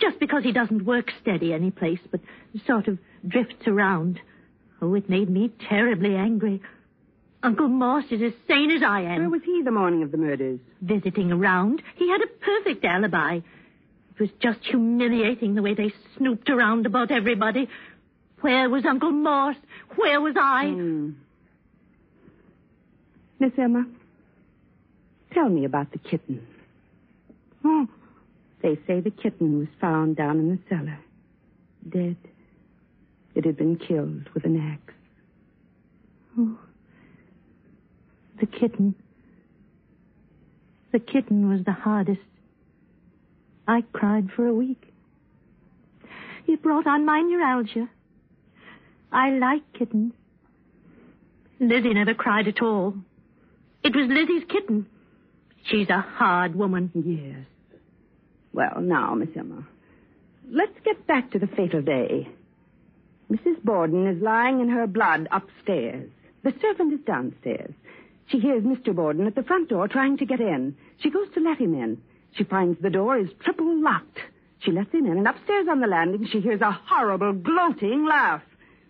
Just 0.00 0.18
because 0.20 0.44
he 0.44 0.52
doesn't 0.52 0.84
work 0.84 1.10
steady 1.20 1.52
any 1.52 1.70
place, 1.70 1.98
but 2.10 2.20
sort 2.66 2.88
of 2.88 2.98
drifts 3.26 3.66
around. 3.66 4.20
Oh, 4.80 4.94
it 4.94 5.10
made 5.10 5.28
me 5.28 5.50
terribly 5.68 6.14
angry. 6.14 6.62
Uncle 7.42 7.68
Morse 7.68 8.04
is 8.10 8.20
as 8.22 8.32
sane 8.46 8.70
as 8.70 8.82
I 8.82 9.00
am. 9.00 9.20
Where 9.20 9.30
was 9.30 9.42
he 9.44 9.62
the 9.62 9.70
morning 9.70 10.02
of 10.02 10.10
the 10.10 10.18
murders? 10.18 10.60
Visiting 10.82 11.32
around. 11.32 11.82
He 11.96 12.08
had 12.10 12.20
a 12.20 12.26
perfect 12.26 12.84
alibi. 12.84 13.36
It 13.36 14.20
was 14.20 14.30
just 14.42 14.58
humiliating 14.62 15.54
the 15.54 15.62
way 15.62 15.74
they 15.74 15.92
snooped 16.18 16.50
around 16.50 16.84
about 16.84 17.10
everybody. 17.10 17.68
Where 18.42 18.68
was 18.68 18.84
Uncle 18.84 19.12
Morse? 19.12 19.56
Where 19.96 20.20
was 20.20 20.34
I? 20.38 20.68
Hmm. 20.68 21.10
Miss 23.38 23.52
Emma, 23.56 23.86
tell 25.32 25.48
me 25.48 25.64
about 25.64 25.92
the 25.92 25.98
kitten. 25.98 26.46
Oh, 27.64 27.88
they 28.62 28.76
say 28.86 29.00
the 29.00 29.10
kitten 29.10 29.58
was 29.58 29.68
found 29.80 30.16
down 30.16 30.38
in 30.38 30.50
the 30.50 30.58
cellar, 30.68 30.98
dead. 31.88 32.16
It 33.34 33.46
had 33.46 33.56
been 33.56 33.76
killed 33.76 34.28
with 34.34 34.44
an 34.44 34.60
axe. 34.60 34.94
Oh, 36.38 36.58
the 38.40 38.46
kitten. 38.46 38.94
The 40.92 40.98
kitten 40.98 41.48
was 41.48 41.64
the 41.64 41.72
hardest. 41.72 42.20
I 43.68 43.82
cried 43.92 44.28
for 44.34 44.46
a 44.46 44.54
week. 44.54 44.82
It 46.46 46.62
brought 46.62 46.86
on 46.86 47.04
my 47.04 47.20
neuralgia. 47.20 47.88
I 49.12 49.30
like 49.30 49.62
kittens. 49.72 50.14
Lizzie 51.60 51.94
never 51.94 52.14
cried 52.14 52.48
at 52.48 52.62
all. 52.62 52.94
It 53.84 53.94
was 53.94 54.08
Lizzie's 54.08 54.48
kitten. 54.48 54.86
She's 55.64 55.88
a 55.90 56.00
hard 56.00 56.54
woman. 56.56 56.90
Yes. 56.94 57.46
Well, 58.52 58.80
now, 58.80 59.14
Miss 59.14 59.28
Emma, 59.36 59.66
let's 60.50 60.78
get 60.84 61.06
back 61.06 61.30
to 61.32 61.38
the 61.38 61.46
fatal 61.46 61.82
day. 61.82 62.28
Mrs. 63.30 63.62
Borden 63.62 64.08
is 64.08 64.20
lying 64.20 64.60
in 64.60 64.70
her 64.70 64.86
blood 64.86 65.28
upstairs. 65.30 66.10
The 66.42 66.52
servant 66.60 66.94
is 66.94 67.00
downstairs. 67.06 67.74
She 68.30 68.38
hears 68.38 68.62
Mr. 68.62 68.94
Borden 68.94 69.26
at 69.26 69.34
the 69.34 69.42
front 69.42 69.68
door 69.68 69.88
trying 69.88 70.16
to 70.18 70.24
get 70.24 70.40
in. 70.40 70.76
She 70.98 71.10
goes 71.10 71.26
to 71.34 71.40
let 71.40 71.58
him 71.58 71.74
in. 71.74 72.00
She 72.36 72.44
finds 72.44 72.80
the 72.80 72.90
door 72.90 73.18
is 73.18 73.28
triple 73.40 73.82
locked. 73.82 74.18
She 74.60 74.70
lets 74.70 74.92
him 74.92 75.06
in, 75.06 75.18
and 75.18 75.26
upstairs 75.26 75.66
on 75.68 75.80
the 75.80 75.88
landing, 75.88 76.28
she 76.30 76.40
hears 76.40 76.60
a 76.60 76.70
horrible, 76.70 77.32
gloating 77.32 78.06
laugh. 78.06 78.42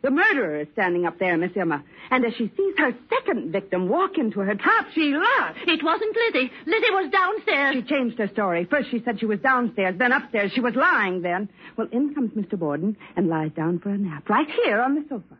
The 0.03 0.11
murderer 0.11 0.61
is 0.61 0.69
standing 0.73 1.07
up 1.07 1.19
there, 1.19 1.37
Miss 1.37 1.53
Emma. 1.57 1.83
And 2.11 2.25
as 2.25 2.35
she 2.35 2.51
sees 2.57 2.75
her 2.79 2.93
second 3.09 3.53
victim 3.53 3.89
walk 3.89 4.19
into 4.19 4.41
her 4.41 4.55
trap, 4.55 4.89
she 4.95 5.15
laughs. 5.15 5.59
It 5.67 5.83
wasn't 5.83 6.17
Lizzie. 6.17 6.51
Lizzie 6.67 6.91
was 6.91 7.11
downstairs. 7.11 7.75
She 7.75 7.83
changed 7.83 8.19
her 8.19 8.29
story. 8.29 8.65
First 8.65 8.91
she 8.91 9.03
said 9.05 9.21
she 9.21 9.27
was 9.27 9.41
downstairs, 9.41 9.97
then 9.99 10.13
upstairs. 10.13 10.53
She 10.55 10.61
was 10.61 10.75
lying 10.75 11.23
then. 11.23 11.49
Well, 11.77 11.89
in 11.93 12.15
comes 12.15 12.33
Mr. 12.33 12.59
Borden 12.59 12.97
and 13.17 13.29
lies 13.29 13.53
down 13.53 13.79
for 13.79 13.91
a 13.91 13.99
nap, 13.99 14.29
right 14.29 14.49
here 14.65 14.81
on 14.81 14.95
the 14.95 15.05
sofa. 15.09 15.39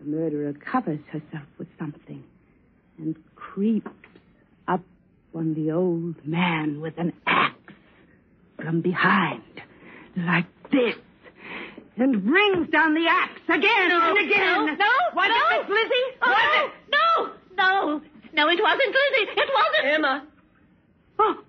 The 0.00 0.10
murderer 0.10 0.52
covers 0.54 1.00
herself 1.10 1.46
with 1.58 1.68
something 1.78 2.24
and 2.98 3.16
creeps 3.36 3.90
up 4.66 4.82
on 5.34 5.54
the 5.54 5.70
old 5.72 6.16
man 6.26 6.80
with 6.80 6.94
an 6.98 7.12
axe 7.26 7.54
from 8.56 8.80
behind, 8.80 9.42
like 10.16 10.46
this, 10.70 10.96
and 11.96 12.24
brings 12.24 12.68
down 12.70 12.94
the 12.94 13.06
axe 13.08 13.40
again 13.48 13.88
No, 13.88 14.10
and 14.16 14.18
again. 14.18 14.66
no, 14.66 14.74
no, 14.74 14.92
Was 15.14 15.28
no. 15.28 15.60
it 15.60 15.68
Lizzie? 15.68 16.18
Oh, 16.22 16.30
Was 16.30 16.64
it? 16.64 16.72
no, 16.90 17.30
no, 17.56 18.00
no, 18.32 18.48
it 18.48 18.60
wasn't 18.62 18.88
Lizzie. 18.88 19.30
It 19.36 19.50
wasn't. 19.54 19.94
Emma. 19.94 20.26
Oh, 21.18 21.40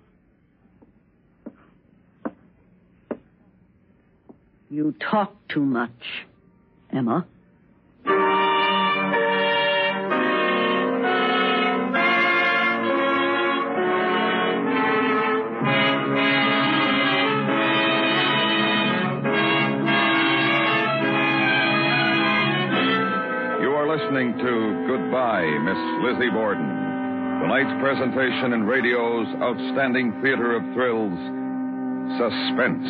You 4.70 4.94
talk 5.00 5.34
too 5.48 5.64
much, 5.64 6.24
Emma. 6.92 7.26
Lizzie 26.10 26.30
Borden. 26.30 26.66
Tonight's 27.40 27.80
presentation 27.80 28.52
in 28.52 28.64
radio's 28.64 29.28
outstanding 29.40 30.10
theater 30.22 30.56
of 30.56 30.62
thrills, 30.74 31.14
Suspense. 32.18 32.88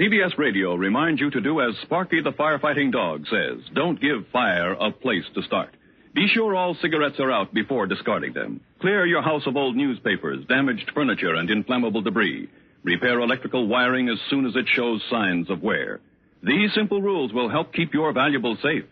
CBS 0.00 0.36
Radio 0.36 0.74
reminds 0.74 1.20
you 1.20 1.30
to 1.30 1.40
do 1.40 1.60
as 1.60 1.76
Sparky 1.82 2.20
the 2.20 2.32
firefighting 2.32 2.90
dog 2.90 3.24
says. 3.30 3.62
Don't 3.72 4.00
give 4.00 4.26
fire 4.32 4.72
a 4.72 4.90
place 4.90 5.24
to 5.36 5.42
start. 5.42 5.76
Be 6.12 6.26
sure 6.26 6.56
all 6.56 6.76
cigarettes 6.82 7.20
are 7.20 7.30
out 7.30 7.54
before 7.54 7.86
discarding 7.86 8.32
them. 8.32 8.60
Clear 8.80 9.06
your 9.06 9.22
house 9.22 9.46
of 9.46 9.56
old 9.56 9.76
newspapers, 9.76 10.44
damaged 10.48 10.90
furniture, 10.92 11.36
and 11.36 11.48
inflammable 11.50 12.02
debris. 12.02 12.48
Repair 12.82 13.20
electrical 13.20 13.66
wiring 13.66 14.08
as 14.08 14.18
soon 14.30 14.46
as 14.46 14.56
it 14.56 14.66
shows 14.74 15.02
signs 15.10 15.50
of 15.50 15.62
wear. 15.62 16.00
These 16.42 16.72
simple 16.74 17.02
rules 17.02 17.32
will 17.32 17.50
help 17.50 17.72
keep 17.74 17.92
your 17.92 18.12
valuables 18.12 18.58
safe. 18.62 18.84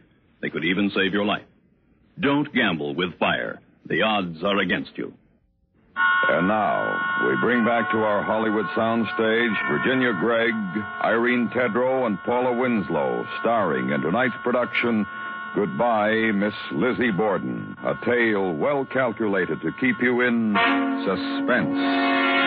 They 0.43 0.51
could 0.51 0.65
even 0.65 0.91
save 0.95 1.13
your 1.13 1.25
life. 1.25 1.47
Don't 2.21 2.53
gamble 2.53 2.95
with 2.95 3.19
fire. 3.19 3.61
The 3.87 4.03
odds 4.03 4.43
are 4.45 4.59
against 4.59 4.91
you. 4.97 5.15
And 6.31 6.47
now, 6.47 7.27
we 7.27 7.37
bring 7.41 7.65
back 7.65 7.91
to 7.91 7.99
our 7.99 8.23
Hollywood 8.23 8.67
soundstage 8.77 9.71
Virginia 9.71 10.13
Gregg, 10.21 10.53
Irene 11.03 11.49
Tedrow, 11.55 12.07
and 12.07 12.19
Paula 12.25 12.53
Winslow, 12.53 13.27
starring 13.41 13.91
in 13.91 14.03
tonight's 14.03 14.35
production, 14.45 15.07
Goodbye, 15.55 16.31
Miss 16.35 16.55
Lizzie 16.73 17.11
Borden, 17.11 17.75
a 17.83 17.95
tale 18.05 18.53
well 18.53 18.85
calculated 18.85 19.61
to 19.63 19.73
keep 19.81 19.97
you 20.03 20.21
in 20.21 20.55
suspense. 21.07 22.38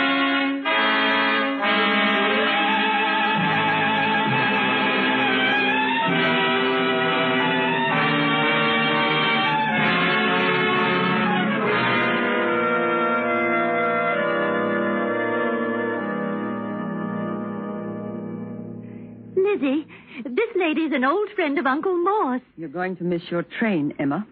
Lady's 20.91 21.03
an 21.03 21.03
old 21.10 21.29
friend 21.36 21.57
of 21.57 21.65
Uncle 21.65 21.95
Morse. 21.98 22.41
You're 22.57 22.69
going 22.69 22.95
to 22.98 23.03
miss 23.03 23.21
your 23.29 23.43
train, 23.43 23.93
Emma. 24.00 24.25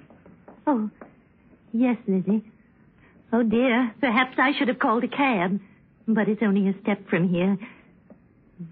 Oh, 0.68 0.90
yes, 1.74 1.98
Lizzie. 2.08 2.44
Oh, 3.32 3.44
dear. 3.44 3.94
Perhaps 4.02 4.36
I 4.38 4.52
should 4.58 4.68
have 4.68 4.80
called 4.80 5.04
a 5.04 5.08
cab. 5.08 5.60
But 6.08 6.28
it's 6.28 6.42
only 6.42 6.68
a 6.70 6.74
step 6.82 7.08
from 7.10 7.30
here. 7.30 7.58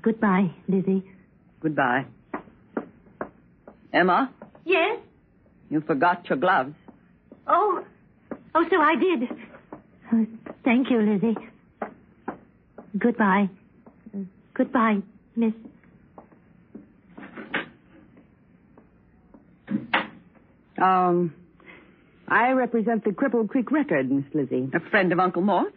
Goodbye, 0.01 0.51
Lizzie. 0.67 1.03
Goodbye. 1.62 2.06
Emma, 3.94 4.32
Yes? 4.65 5.00
you 5.70 5.82
forgot 5.82 6.27
your 6.29 6.38
gloves. 6.38 6.74
Oh. 7.48 7.84
Oh, 8.53 8.65
so 8.70 8.82
I 8.82 8.96
did. 8.96 9.29
Oh, 10.12 10.25
thank 10.65 10.89
you, 10.89 11.01
Lizzie. 11.01 11.38
Goodbye. 12.98 13.50
Goodbye, 14.53 14.98
Miss. 15.36 15.53
Um, 20.81 21.34
I 22.27 22.51
represent 22.51 23.03
the 23.03 23.12
Cripple 23.12 23.48
Creek 23.48 23.72
Record, 23.72 24.12
Miss 24.12 24.25
Lizzie. 24.34 24.69
A 24.74 24.79
friend 24.89 25.12
of 25.12 25.19
Uncle 25.19 25.41
Morse? 25.41 25.72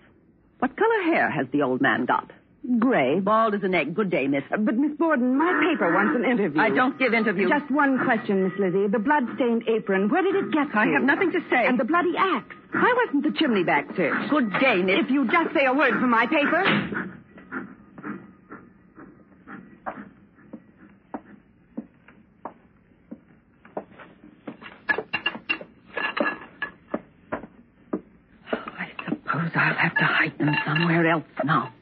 What 0.59 0.77
color 0.77 1.03
hair 1.05 1.31
has 1.31 1.47
the 1.53 1.63
old 1.63 1.81
man 1.81 2.05
got? 2.07 2.31
Gray. 2.79 3.21
Bald 3.21 3.55
as 3.55 3.63
an 3.63 3.75
egg. 3.75 3.95
Good 3.95 4.11
day, 4.11 4.27
miss. 4.27 4.43
Uh, 4.53 4.59
But, 4.59 4.77
Miss 4.77 4.93
Borden, 4.99 5.35
my 5.39 5.51
paper 5.73 5.95
wants 5.95 6.15
an 6.15 6.31
interview. 6.31 6.61
I 6.61 6.69
don't 6.69 6.99
give 6.99 7.15
interviews. 7.15 7.49
Just 7.51 7.71
one 7.71 8.05
question, 8.05 8.45
Miss 8.45 8.53
Lizzie. 8.59 8.87
The 8.87 8.99
blood-stained 8.99 9.65
apron, 9.67 10.11
where 10.11 10.23
did 10.23 10.35
it 10.35 10.51
get 10.53 10.69
from? 10.69 10.81
I 10.89 10.93
have 10.93 11.03
nothing 11.03 11.33
to 11.33 11.41
say. 11.49 11.67
And 11.67 11.81
the 11.81 11.85
bloody 11.85 12.13
axe. 12.19 12.55
Why 12.73 12.93
wasn't 13.07 13.25
the 13.25 13.33
chimney 13.39 13.65
back 13.65 13.87
searched? 13.97 14.29
Good 14.31 14.53
day, 14.61 14.83
Miss. 14.83 14.99
If 15.07 15.11
you 15.11 15.25
just 15.31 15.55
say 15.55 15.65
a 15.65 15.73
word 15.73 15.95
for 15.99 16.07
my 16.07 16.27
paper. 16.27 17.09
I 28.53 28.89
suppose 29.05 29.51
I'll 29.55 29.75
have 29.75 29.95
to 29.97 30.05
hide 30.05 30.39
them 30.39 30.55
somewhere 30.81 31.11
else 31.11 31.25
now. 31.45 31.73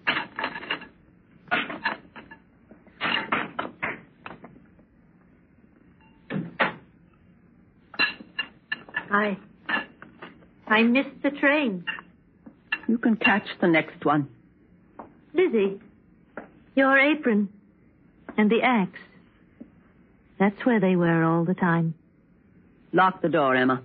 I. 9.10 9.38
I 10.66 10.82
missed 10.82 11.22
the 11.22 11.30
train. 11.30 11.84
You 12.88 12.98
can 12.98 13.16
catch 13.16 13.46
the 13.60 13.68
next 13.68 14.04
one. 14.04 14.28
Lizzie, 15.32 15.80
your 16.74 16.98
apron 16.98 17.48
and 18.36 18.50
the 18.50 18.62
axe. 18.62 18.98
That's 20.38 20.64
where 20.64 20.80
they 20.80 20.94
were 20.94 21.24
all 21.24 21.44
the 21.44 21.54
time. 21.54 21.94
Lock 22.92 23.22
the 23.22 23.28
door, 23.28 23.54
Emma. 23.54 23.82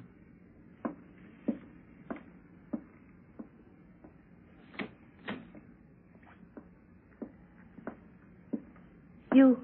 You. 9.33 9.57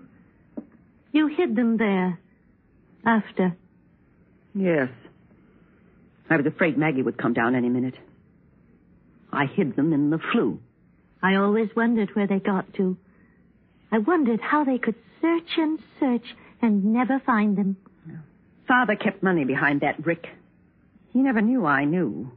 Hid 1.50 1.56
them 1.56 1.78
there. 1.78 2.20
After. 3.04 3.58
Yes. 4.54 4.90
I 6.30 6.38
was 6.38 6.46
afraid 6.46 6.78
Maggie 6.78 7.02
would 7.02 7.18
come 7.18 7.34
down 7.34 7.56
any 7.56 7.70
minute. 7.70 7.96
I 9.34 9.48
hid 9.48 9.76
them 9.76 9.92
in 9.92 10.12
the 10.12 10.20
flue. 10.32 10.60
I 11.24 11.38
always 11.38 11.70
wondered 11.76 12.16
where 12.16 12.28
they 12.28 12.38
got 12.38 12.72
to. 12.76 12.98
I 13.92 13.98
wondered 13.98 14.42
how 14.42 14.64
they 14.64 14.78
could 14.78 14.94
search 15.22 15.50
and 15.58 15.80
search 16.00 16.36
and 16.62 16.94
never 16.94 17.20
find 17.26 17.58
them. 17.58 17.78
Father 18.68 18.96
kept 18.96 19.24
money 19.24 19.44
behind 19.44 19.82
that 19.82 20.04
brick. 20.04 20.28
He 21.14 21.20
never 21.20 21.42
knew 21.42 21.66
I 21.66 21.86
knew. 21.86 22.32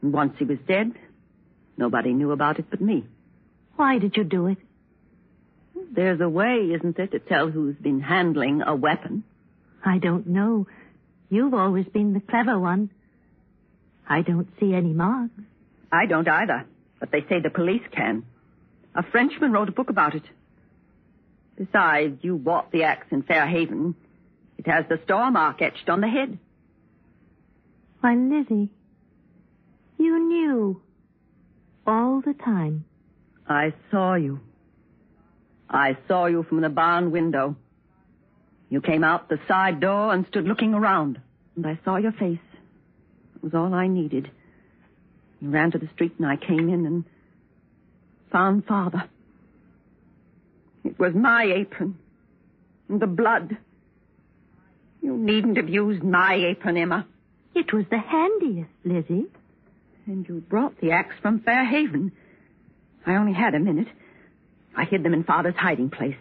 And 0.00 0.14
once 0.14 0.32
he 0.38 0.46
was 0.46 0.58
dead, 0.66 0.92
nobody 1.76 2.14
knew 2.14 2.32
about 2.32 2.58
it 2.58 2.70
but 2.70 2.80
me. 2.80 3.04
Why 3.76 3.98
did 3.98 4.16
you 4.16 4.24
do 4.24 4.46
it? 4.46 4.56
There's 5.92 6.20
a 6.20 6.28
way, 6.28 6.70
isn't 6.74 6.96
there, 6.96 7.08
to 7.08 7.18
tell 7.18 7.48
who's 7.50 7.76
been 7.76 8.00
handling 8.00 8.62
a 8.62 8.74
weapon? 8.74 9.24
I 9.84 9.98
don't 9.98 10.26
know. 10.26 10.66
You've 11.30 11.54
always 11.54 11.86
been 11.86 12.12
the 12.12 12.20
clever 12.20 12.58
one. 12.58 12.90
I 14.08 14.22
don't 14.22 14.48
see 14.60 14.74
any 14.74 14.92
marks. 14.92 15.40
I 15.90 16.06
don't 16.06 16.28
either, 16.28 16.66
but 17.00 17.10
they 17.10 17.22
say 17.28 17.40
the 17.40 17.50
police 17.50 17.82
can. 17.90 18.24
A 18.94 19.02
Frenchman 19.02 19.52
wrote 19.52 19.68
a 19.68 19.72
book 19.72 19.90
about 19.90 20.14
it. 20.14 20.24
Besides, 21.56 22.18
you 22.22 22.36
bought 22.36 22.72
the 22.72 22.84
axe 22.84 23.06
in 23.10 23.22
Fairhaven. 23.22 23.94
It 24.58 24.66
has 24.66 24.84
the 24.88 25.00
star 25.04 25.30
mark 25.30 25.60
etched 25.60 25.88
on 25.88 26.00
the 26.00 26.08
head. 26.08 26.38
Why, 28.00 28.14
Lizzie, 28.14 28.70
you 29.98 30.28
knew 30.28 30.80
all 31.86 32.22
the 32.24 32.34
time. 32.34 32.84
I 33.48 33.74
saw 33.90 34.14
you. 34.14 34.40
I 35.70 35.96
saw 36.08 36.26
you 36.26 36.42
from 36.42 36.60
the 36.60 36.68
barn 36.68 37.12
window. 37.12 37.56
You 38.68 38.80
came 38.80 39.04
out 39.04 39.28
the 39.28 39.38
side 39.46 39.80
door 39.80 40.12
and 40.12 40.26
stood 40.26 40.44
looking 40.44 40.74
around, 40.74 41.20
and 41.56 41.66
I 41.66 41.78
saw 41.84 41.96
your 41.96 42.12
face. 42.12 42.38
It 43.36 43.42
was 43.42 43.54
all 43.54 43.72
I 43.72 43.86
needed. 43.86 44.30
You 45.40 45.50
ran 45.50 45.70
to 45.70 45.78
the 45.78 45.88
street, 45.94 46.14
and 46.18 46.26
I 46.26 46.36
came 46.36 46.68
in 46.68 46.86
and 46.86 47.04
found 48.32 48.66
Father. 48.66 49.04
It 50.84 50.98
was 50.98 51.14
my 51.14 51.44
apron 51.44 51.98
and 52.88 53.00
the 53.00 53.06
blood. 53.06 53.56
You 55.02 55.16
needn't 55.16 55.56
have 55.56 55.68
used 55.68 56.02
my 56.02 56.34
apron, 56.34 56.76
Emma. 56.76 57.06
It 57.54 57.72
was 57.72 57.84
the 57.90 57.98
handiest, 57.98 58.70
Lizzie. 58.84 59.26
And 60.06 60.28
you 60.28 60.40
brought 60.48 60.80
the 60.80 60.92
axe 60.92 61.14
from 61.22 61.40
Fairhaven. 61.40 62.12
I 63.06 63.14
only 63.14 63.32
had 63.32 63.54
a 63.54 63.60
minute. 63.60 63.88
I 64.76 64.84
hid 64.84 65.02
them 65.02 65.14
in 65.14 65.24
Father's 65.24 65.56
hiding 65.56 65.90
place. 65.90 66.16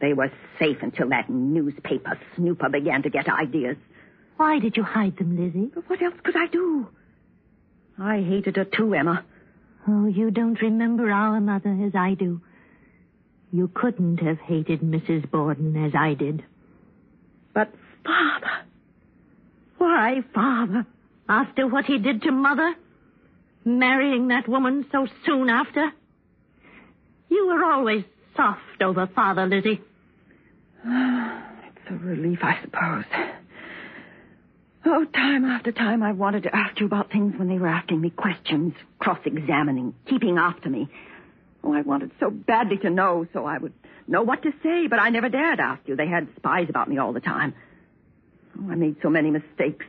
They 0.00 0.12
were 0.12 0.32
safe 0.58 0.78
until 0.82 1.08
that 1.10 1.30
newspaper 1.30 2.18
snooper 2.36 2.68
began 2.68 3.02
to 3.02 3.10
get 3.10 3.28
ideas. 3.28 3.76
Why 4.36 4.58
did 4.58 4.76
you 4.76 4.82
hide 4.82 5.16
them, 5.16 5.36
Lizzie? 5.38 5.70
But 5.74 5.88
what 5.88 6.02
else 6.02 6.14
could 6.22 6.36
I 6.36 6.46
do? 6.46 6.88
I 7.98 8.20
hated 8.20 8.56
her 8.56 8.64
too, 8.64 8.94
Emma. 8.94 9.24
Oh, 9.86 10.06
you 10.06 10.30
don't 10.30 10.60
remember 10.60 11.10
our 11.10 11.40
mother 11.40 11.78
as 11.86 11.94
I 11.94 12.14
do. 12.14 12.40
You 13.52 13.70
couldn't 13.72 14.18
have 14.18 14.38
hated 14.40 14.80
Mrs. 14.80 15.30
Borden 15.30 15.76
as 15.76 15.92
I 15.94 16.14
did. 16.14 16.44
But 17.52 17.72
Father. 18.04 18.50
Why, 19.78 20.24
Father? 20.34 20.86
After 21.28 21.66
what 21.66 21.84
he 21.84 21.98
did 21.98 22.22
to 22.22 22.32
Mother? 22.32 22.74
Marrying 23.64 24.28
that 24.28 24.48
woman 24.48 24.86
so 24.90 25.06
soon 25.24 25.48
after? 25.48 25.92
You 27.28 27.46
were 27.46 27.64
always 27.64 28.04
soft 28.36 28.82
over 28.82 29.06
Father, 29.06 29.46
Lizzie. 29.46 29.80
It's 31.86 31.92
a 31.92 32.02
relief, 32.02 32.38
I 32.42 32.58
suppose. 32.62 33.04
Oh, 34.86 35.04
time 35.04 35.44
after 35.44 35.70
time 35.70 36.02
I've 36.02 36.16
wanted 36.16 36.44
to 36.44 36.54
ask 36.54 36.80
you 36.80 36.86
about 36.86 37.10
things 37.10 37.34
when 37.36 37.48
they 37.48 37.58
were 37.58 37.68
asking 37.68 38.00
me 38.00 38.08
questions, 38.08 38.72
cross-examining, 38.98 39.94
keeping 40.08 40.38
after 40.38 40.70
me. 40.70 40.88
Oh, 41.62 41.74
I 41.74 41.82
wanted 41.82 42.10
so 42.20 42.30
badly 42.30 42.78
to 42.78 42.90
know 42.90 43.26
so 43.32 43.44
I 43.44 43.58
would 43.58 43.72
know 44.06 44.22
what 44.22 44.42
to 44.42 44.52
say, 44.62 44.86
but 44.86 44.98
I 44.98 45.08
never 45.10 45.28
dared 45.28 45.60
ask 45.60 45.82
you. 45.86 45.96
They 45.96 46.06
had 46.06 46.28
spies 46.36 46.66
about 46.68 46.88
me 46.88 46.98
all 46.98 47.12
the 47.12 47.20
time. 47.20 47.54
Oh, 48.58 48.70
I 48.70 48.74
made 48.74 48.96
so 49.02 49.10
many 49.10 49.30
mistakes. 49.30 49.86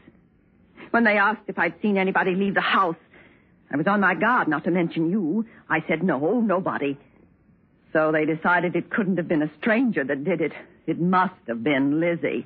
When 0.92 1.04
they 1.04 1.18
asked 1.18 1.42
if 1.48 1.60
I'd 1.60 1.76
seen 1.82 1.98
anybody 1.98 2.36
leave 2.36 2.56
the 2.56 2.62
house, 2.62 2.96
I 3.72 3.78
was 3.78 3.88
on 3.88 4.00
my 4.00 4.16
guard 4.16 4.48
not 4.48 4.64
to 4.64 4.72
mention 4.72 5.10
you. 5.10 5.46
I 5.70 5.84
said 5.88 6.04
no, 6.04 6.40
nobody. 6.40 6.98
So 7.96 8.12
they 8.12 8.26
decided 8.26 8.76
it 8.76 8.90
couldn't 8.90 9.16
have 9.16 9.30
been 9.30 9.42
a 9.42 9.50
stranger 9.62 10.04
that 10.04 10.26
did 10.26 10.42
it. 10.42 10.52
It 10.86 11.00
must 11.00 11.34
have 11.48 11.64
been 11.64 12.02
Lizzie. 12.02 12.46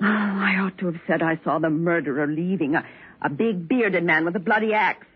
Oh, 0.00 0.06
I 0.06 0.56
ought 0.60 0.78
to 0.78 0.86
have 0.86 1.00
said 1.06 1.20
I 1.20 1.38
saw 1.44 1.58
the 1.58 1.68
murderer 1.68 2.26
leaving, 2.26 2.74
a, 2.74 2.86
a 3.20 3.28
big 3.28 3.68
bearded 3.68 4.02
man 4.02 4.24
with 4.24 4.34
a 4.34 4.40
bloody 4.40 4.72
axe. 4.72 5.06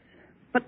But 0.53 0.65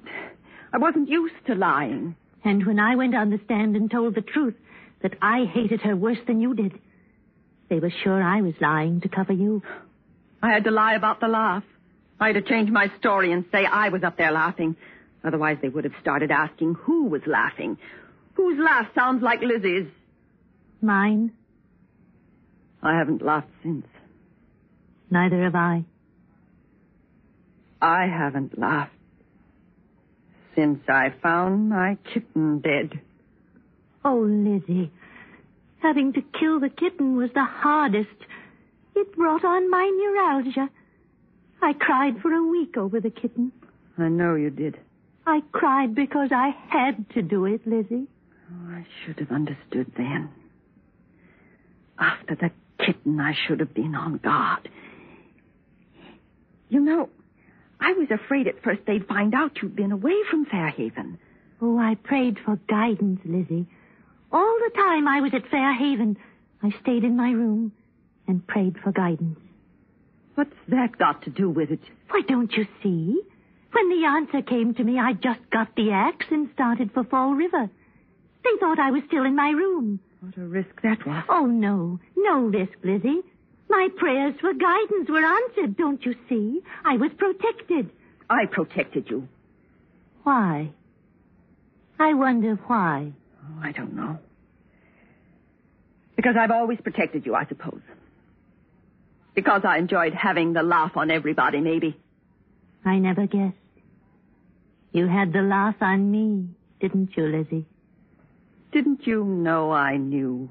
I 0.73 0.79
wasn't 0.79 1.11
used 1.11 1.35
to 1.49 1.55
lying. 1.55 2.17
And 2.45 2.67
when 2.67 2.81
I 2.81 2.97
went 2.97 3.15
on 3.15 3.29
the 3.29 3.39
stand 3.45 3.77
and 3.77 3.91
told 3.91 4.15
the 4.15 4.23
truth, 4.23 4.55
that 5.03 5.13
I 5.21 5.45
hated 5.45 5.83
her 5.83 5.95
worse 5.95 6.19
than 6.27 6.41
you 6.41 6.55
did, 6.55 6.81
they 7.69 7.79
were 7.79 7.93
sure 8.03 8.23
I 8.23 8.41
was 8.41 8.55
lying 8.59 9.03
to 9.03 9.09
cover 9.11 9.35
you. 9.35 9.63
I 10.43 10.53
had 10.53 10.65
to 10.65 10.71
lie 10.71 10.95
about 10.95 11.21
the 11.21 11.29
laugh. 11.29 11.65
I 12.19 12.29
had 12.29 12.37
to 12.37 12.43
change 12.43 12.71
my 12.71 12.91
story 12.99 13.33
and 13.33 13.45
say 13.53 13.67
I 13.67 13.91
was 13.91 14.03
up 14.03 14.17
there 14.17 14.33
laughing. 14.33 14.77
Otherwise, 15.23 15.59
they 15.61 15.69
would 15.69 15.85
have 15.85 15.93
started 16.01 16.31
asking 16.31 16.77
who 16.77 17.05
was 17.05 17.21
laughing. 17.27 17.77
Whose 18.37 18.59
laugh 18.59 18.87
sounds 18.95 19.23
like 19.23 19.41
Lizzie's? 19.41 19.89
Mine? 20.83 21.33
I 22.83 22.97
haven't 22.97 23.23
laughed 23.23 23.51
since. 23.63 23.87
Neither 25.11 25.43
have 25.43 25.55
I. 25.55 25.85
I 27.81 28.07
haven't 28.07 28.59
laughed 28.59 28.93
since 30.55 30.81
I 30.89 31.13
found 31.23 31.69
my 31.69 31.97
kitten 32.13 32.61
dead. 32.61 33.01
Oh, 34.05 34.21
Lizzie. 34.21 34.91
Having 35.79 36.15
to 36.15 36.23
kill 36.39 36.61
the 36.61 36.71
kitten 36.71 37.17
was 37.17 37.31
the 37.35 37.45
hardest. 37.45 38.09
It 38.95 39.15
brought 39.15 39.45
on 39.45 39.71
my 39.71 39.91
neuralgia. 39.95 40.71
I 41.63 41.73
cried 41.75 42.21
for 42.21 42.33
a 42.33 42.47
week 42.47 42.77
over 42.77 43.01
the 43.01 43.11
kitten. 43.11 43.53
I 43.99 44.09
know 44.09 44.35
you 44.35 44.51
did. 44.51 44.79
I 45.27 45.43
cried 45.53 45.95
because 45.95 46.31
I 46.33 46.55
had 46.69 47.09
to 47.11 47.23
do 47.23 47.45
it, 47.47 47.67
Lizzie. 47.67 48.07
Oh, 48.51 48.71
I 48.71 48.87
should 49.05 49.19
have 49.19 49.31
understood 49.31 49.93
then. 49.97 50.31
After 51.99 52.35
the 52.35 52.51
kitten, 52.85 53.21
I 53.21 53.35
should 53.47 53.61
have 53.61 53.75
been 53.75 53.95
on 53.95 54.19
guard. 54.19 54.69
You 56.69 56.81
know, 56.81 57.09
I 57.81 57.93
was 57.93 58.09
afraid 58.11 58.49
at 58.49 58.63
first 58.63 58.83
they'd 58.87 59.07
find 59.07 59.35
out 59.35 59.63
you'd 59.63 59.77
been 59.77 59.93
away 59.93 60.15
from 60.31 60.47
Fairhaven. 60.47 61.19
Oh, 61.61 61.79
I 61.79 61.95
prayed 61.95 62.39
for 62.45 62.57
guidance, 62.69 63.21
Lizzie. 63.25 63.67
All 64.33 64.59
the 64.59 64.75
time 64.75 65.09
I 65.09 65.21
was 65.21 65.33
at 65.35 65.51
Fairhaven, 65.51 66.17
I 66.63 66.71
stayed 66.83 67.05
in 67.05 67.17
my 67.17 67.31
room 67.31 67.73
and 68.27 68.47
prayed 68.47 68.77
for 68.83 68.93
guidance. 68.93 69.39
What's 70.35 70.57
that 70.69 70.99
got 70.99 71.23
to 71.23 71.31
do 71.31 71.49
with 71.49 71.71
it? 71.71 71.81
Why, 72.11 72.21
don't 72.27 72.53
you 72.53 72.67
see? 72.83 73.23
When 73.73 73.89
the 73.89 74.07
answer 74.07 74.43
came 74.43 74.75
to 74.75 74.85
me, 74.85 74.99
I 74.99 75.13
just 75.13 75.41
got 75.51 75.75
the 75.77 75.93
axe 75.93 76.27
and 76.31 76.51
started 76.53 76.91
for 76.93 77.05
Fall 77.05 77.33
River. 77.35 77.71
They 78.47 78.61
thought 78.61 78.79
I 78.79 78.93
was 78.93 79.03
still 79.09 79.25
in 79.25 79.35
my 79.35 79.51
room. 79.51 79.99
What 80.21 80.37
a 80.37 80.47
risk 80.47 80.81
that 80.83 81.05
was. 81.05 81.25
Oh, 81.29 81.47
no. 81.47 81.99
No 82.17 82.41
risk, 82.43 82.75
Lizzie. 82.85 83.23
My 83.69 83.89
prayers 83.97 84.35
for 84.41 84.53
guidance 84.55 85.09
were 85.09 85.25
answered, 85.25 85.77
don't 85.77 86.05
you 86.05 86.15
see? 86.29 86.61
I 86.85 86.97
was 86.97 87.11
protected. 87.17 87.91
I 88.31 88.47
protected 88.47 89.11
you. 89.11 89.27
Why? 90.23 90.71
I 91.99 92.15
wonder 92.15 92.55
why. 92.67 93.13
Oh, 93.43 93.61
I 93.63 93.73
don't 93.73 93.95
know. 93.95 94.19
Because 96.15 96.37
I've 96.39 96.53
always 96.53 96.81
protected 96.81 97.27
you, 97.27 97.35
I 97.35 97.47
suppose. 97.47 97.81
Because 99.35 99.63
I 99.65 99.79
enjoyed 99.79 100.15
having 100.15 100.53
the 100.53 100.63
laugh 100.63 100.97
on 100.97 101.11
everybody, 101.11 101.61
maybe. 101.61 101.99
I 102.85 102.99
never 102.99 103.27
guessed. 103.27 103.57
You 104.93 105.09
had 105.09 105.33
the 105.33 105.43
laugh 105.43 105.77
on 105.81 106.11
me, 106.11 106.49
didn't 106.81 107.17
you, 107.17 107.25
Lizzie? 107.25 107.67
Didn't 108.77 109.07
you 109.07 109.25
know 109.25 109.73
I 109.73 109.97
knew? 109.97 110.51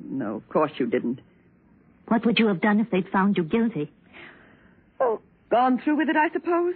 no, 0.00 0.36
of 0.36 0.48
course 0.48 0.72
you 0.78 0.86
didn't. 0.86 1.20
What 2.06 2.24
would 2.24 2.38
you 2.38 2.46
have 2.46 2.62
done 2.62 2.80
if 2.80 2.90
they'd 2.90 3.10
found 3.10 3.36
you 3.36 3.44
guilty? 3.44 3.92
Oh, 4.98 5.20
gone 5.50 5.82
through 5.84 5.98
with 5.98 6.08
it, 6.08 6.16
I 6.16 6.30
suppose. 6.30 6.72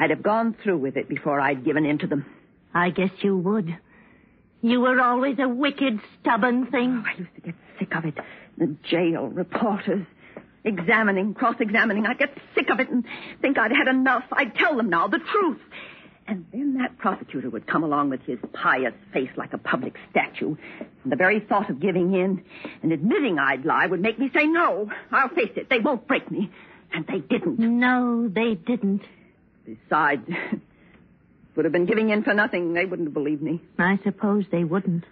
I'd 0.00 0.10
have 0.10 0.20
gone 0.20 0.56
through 0.64 0.78
with 0.78 0.96
it 0.96 1.08
before 1.08 1.38
I'd 1.38 1.64
given 1.64 1.86
in 1.86 1.98
to 1.98 2.08
them. 2.08 2.26
I 2.74 2.90
guess 2.90 3.12
you 3.20 3.36
would. 3.36 3.72
You 4.62 4.80
were 4.80 5.00
always 5.00 5.38
a 5.38 5.46
wicked, 5.48 6.00
stubborn 6.20 6.66
thing. 6.66 7.04
Oh, 7.06 7.08
I 7.08 7.18
used 7.20 7.34
to 7.36 7.40
get 7.42 7.54
sick 7.78 7.94
of 7.94 8.04
it. 8.04 8.14
The 8.58 8.74
jail 8.90 9.28
reporters 9.28 10.08
examining, 10.64 11.34
cross-examining. 11.34 12.04
I'd 12.04 12.18
get 12.18 12.36
sick 12.56 12.68
of 12.68 12.80
it 12.80 12.90
and 12.90 13.04
think 13.40 13.58
I'd 13.58 13.70
had 13.70 13.86
enough. 13.86 14.24
I'd 14.32 14.56
tell 14.56 14.76
them 14.76 14.90
now 14.90 15.06
the 15.06 15.20
truth. 15.20 15.60
And 16.28 16.44
then 16.52 16.74
that 16.78 16.98
prosecutor 16.98 17.50
would 17.50 17.66
come 17.66 17.84
along 17.84 18.10
with 18.10 18.20
his 18.22 18.38
pious 18.52 18.94
face 19.12 19.30
like 19.36 19.52
a 19.52 19.58
public 19.58 19.94
statue. 20.10 20.56
And 21.04 21.12
the 21.12 21.16
very 21.16 21.38
thought 21.40 21.70
of 21.70 21.78
giving 21.78 22.14
in 22.14 22.42
and 22.82 22.92
admitting 22.92 23.38
I'd 23.38 23.64
lie 23.64 23.86
would 23.86 24.00
make 24.00 24.18
me 24.18 24.30
say, 24.34 24.46
no, 24.46 24.90
I'll 25.12 25.28
face 25.28 25.52
it. 25.54 25.68
They 25.70 25.78
won't 25.78 26.06
break 26.08 26.28
me. 26.30 26.50
And 26.92 27.06
they 27.06 27.18
didn't. 27.18 27.58
No, 27.58 28.28
they 28.28 28.54
didn't. 28.54 29.02
Besides, 29.64 30.28
would 31.56 31.64
have 31.64 31.72
been 31.72 31.86
giving 31.86 32.10
in 32.10 32.22
for 32.22 32.34
nothing. 32.34 32.72
They 32.72 32.84
wouldn't 32.84 33.08
have 33.08 33.14
believed 33.14 33.42
me. 33.42 33.60
I 33.78 33.98
suppose 34.04 34.44
they 34.50 34.64
wouldn't. 34.64 35.04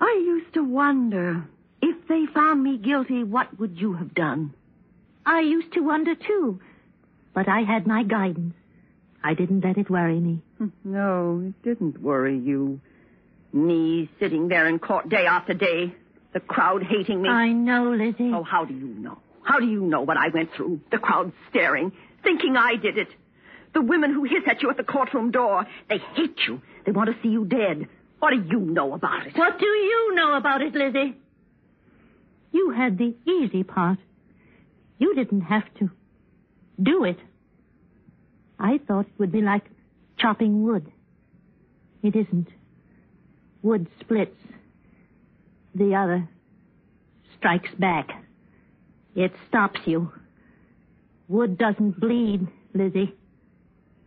I 0.00 0.22
used 0.24 0.54
to 0.54 0.64
wonder, 0.64 1.44
if 1.80 2.08
they 2.08 2.26
found 2.34 2.62
me 2.62 2.78
guilty, 2.78 3.22
what 3.22 3.58
would 3.58 3.78
you 3.78 3.94
have 3.94 4.14
done? 4.14 4.54
I 5.24 5.40
used 5.40 5.72
to 5.74 5.80
wonder, 5.80 6.14
too. 6.14 6.60
But 7.32 7.48
I 7.48 7.60
had 7.60 7.86
my 7.86 8.02
guidance. 8.02 8.54
I 9.26 9.32
didn't 9.32 9.64
let 9.64 9.78
it 9.78 9.88
worry 9.88 10.20
me. 10.20 10.42
Hmm. 10.58 10.68
No, 10.84 11.42
it 11.48 11.62
didn't 11.62 12.00
worry 12.00 12.38
you. 12.38 12.80
Me 13.54 14.10
sitting 14.20 14.48
there 14.48 14.68
in 14.68 14.78
court 14.78 15.08
day 15.08 15.24
after 15.26 15.54
day, 15.54 15.94
the 16.34 16.40
crowd 16.40 16.82
hating 16.82 17.22
me. 17.22 17.28
I 17.30 17.48
know, 17.52 17.90
Lizzie. 17.90 18.30
Oh, 18.34 18.42
how 18.42 18.66
do 18.66 18.74
you 18.74 18.86
know? 18.86 19.18
How 19.42 19.60
do 19.60 19.66
you 19.66 19.80
know 19.80 20.02
what 20.02 20.18
I 20.18 20.28
went 20.28 20.50
through? 20.54 20.80
The 20.90 20.98
crowd 20.98 21.32
staring, 21.48 21.92
thinking 22.22 22.56
I 22.56 22.76
did 22.76 22.98
it. 22.98 23.08
The 23.72 23.80
women 23.80 24.12
who 24.12 24.24
hiss 24.24 24.42
at 24.46 24.62
you 24.62 24.70
at 24.70 24.76
the 24.76 24.84
courtroom 24.84 25.30
door, 25.30 25.66
they 25.88 25.98
hate 26.14 26.38
you. 26.46 26.60
They 26.84 26.92
want 26.92 27.08
to 27.10 27.16
see 27.22 27.28
you 27.30 27.44
dead. 27.46 27.88
What 28.18 28.30
do 28.30 28.44
you 28.48 28.60
know 28.60 28.92
about 28.92 29.26
it? 29.26 29.36
What 29.36 29.58
do 29.58 29.66
you 29.66 30.14
know 30.14 30.36
about 30.36 30.60
it, 30.62 30.74
Lizzie? 30.74 31.16
You 32.52 32.70
had 32.70 32.98
the 32.98 33.14
easy 33.26 33.64
part. 33.64 33.98
You 34.98 35.14
didn't 35.14 35.42
have 35.42 35.64
to 35.78 35.90
do 36.82 37.04
it. 37.04 37.18
I 38.58 38.78
thought 38.86 39.06
it 39.06 39.18
would 39.18 39.32
be 39.32 39.42
like 39.42 39.64
chopping 40.18 40.62
wood. 40.62 40.90
It 42.02 42.14
isn't. 42.16 42.48
Wood 43.62 43.86
splits. 44.00 44.36
The 45.74 45.94
other 45.94 46.28
strikes 47.38 47.70
back. 47.78 48.08
It 49.14 49.32
stops 49.48 49.80
you. 49.86 50.12
Wood 51.28 51.56
doesn't 51.58 51.98
bleed, 51.98 52.46
Lizzie. 52.74 53.14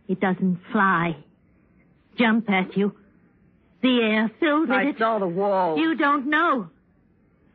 It 0.06 0.20
doesn't 0.20 0.60
fly. 0.72 1.16
Jump 2.16 2.48
at 2.50 2.76
you. 2.76 2.94
The 3.82 4.00
air 4.02 4.30
filled 4.40 4.68
with 4.68 4.78
I 4.78 4.82
it. 4.88 4.98
saw 4.98 5.18
the 5.18 5.26
wall. 5.26 5.78
You 5.78 5.94
don't 5.94 6.26
know. 6.28 6.70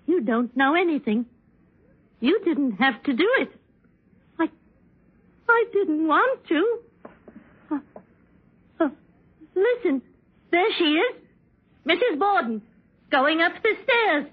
You 0.06 0.22
don't 0.22 0.56
know 0.56 0.76
anything. 0.76 1.26
You 2.20 2.40
didn't 2.44 2.74
have 2.74 3.02
to 3.04 3.14
do 3.14 3.28
it. 3.40 3.52
I, 5.50 5.66
didn't 5.72 6.08
want 6.08 6.48
to. 6.48 6.80
Uh, 7.72 7.78
uh, 8.80 8.90
listen, 9.56 10.02
there 10.52 10.68
she 10.78 10.84
is, 10.84 11.16
Mrs. 11.86 12.20
Borden, 12.20 12.62
going 13.12 13.42
up 13.42 13.54
the 13.62 13.74
stairs. 13.84 14.26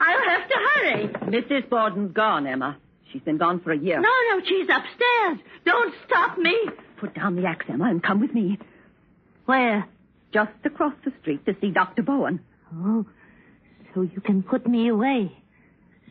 I'll 0.00 0.28
have 0.28 0.48
to 0.48 0.56
hurry. 0.74 1.08
Mrs. 1.30 1.68
Borden's 1.68 2.12
gone, 2.12 2.46
Emma. 2.46 2.76
She's 3.12 3.22
been 3.22 3.38
gone 3.38 3.60
for 3.60 3.72
a 3.72 3.78
year. 3.78 4.00
No, 4.00 4.08
no, 4.30 4.44
she's 4.44 4.68
upstairs. 4.68 5.38
Don't 5.64 5.94
stop 6.06 6.36
me. 6.36 6.54
Put 6.98 7.14
down 7.14 7.36
the 7.36 7.46
axe, 7.46 7.66
Emma, 7.68 7.84
and 7.84 8.02
come 8.02 8.20
with 8.20 8.34
me. 8.34 8.58
Where? 9.46 9.86
Just 10.32 10.52
across 10.64 10.94
the 11.04 11.12
street 11.20 11.46
to 11.46 11.54
see 11.60 11.70
Dr. 11.70 12.02
Bowen. 12.02 12.40
Oh, 12.74 13.06
so 13.94 14.02
you 14.02 14.20
can 14.20 14.42
put 14.42 14.66
me 14.66 14.88
away. 14.88 15.30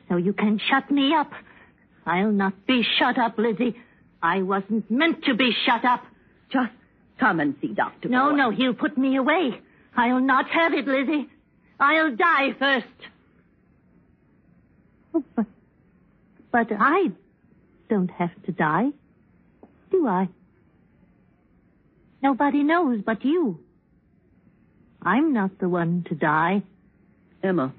So 0.10 0.16
you 0.16 0.34
can 0.34 0.60
shut 0.70 0.90
me 0.90 1.14
up. 1.14 1.32
I'll 2.06 2.32
not 2.32 2.66
be 2.66 2.84
shut 2.98 3.18
up, 3.18 3.38
Lizzie. 3.38 3.76
I 4.24 4.42
wasn't 4.42 4.90
meant 4.90 5.26
to 5.26 5.36
be 5.36 5.52
shut 5.66 5.84
up. 5.84 6.02
Just 6.50 6.72
come 7.20 7.42
and 7.42 7.56
see 7.62 7.74
Dr. 7.74 8.08
No, 8.08 8.28
Bowen. 8.28 8.38
no, 8.38 8.52
he'll 8.52 8.74
put 8.74 8.98
me 8.98 9.18
away. 9.18 9.60
I'll 9.96 10.22
not 10.22 10.50
have 10.50 10.74
it, 10.74 10.88
Lizzie. 10.88 11.28
I'll 11.78 12.16
die 12.16 12.54
first. 12.58 12.86
Oh, 15.14 15.24
but, 15.36 15.46
but 16.52 16.68
I 16.72 17.08
don't 17.90 18.10
have 18.12 18.32
to 18.46 18.54
die, 18.54 18.90
do 19.92 20.08
I? 20.08 20.30
Nobody 22.22 22.64
knows 22.64 23.02
but 23.06 23.26
you. 23.26 23.60
I'm 25.02 25.34
not 25.34 25.60
the 25.60 25.68
one 25.68 26.06
to 26.08 26.16
die. 26.16 26.64
Emma, 27.44 27.74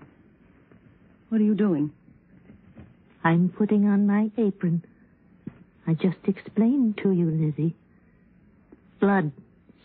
what 1.31 1.41
are 1.41 1.45
you 1.45 1.55
doing? 1.55 1.91
I'm 3.25 3.49
putting 3.49 3.87
on 3.87 4.07
my 4.07 4.31
apron. 4.37 4.85
I 5.87 5.95
just 5.95 6.17
explained 6.27 6.99
to 7.03 7.13
you, 7.13 7.31
Lizzie. 7.31 7.77
Blood 9.01 9.33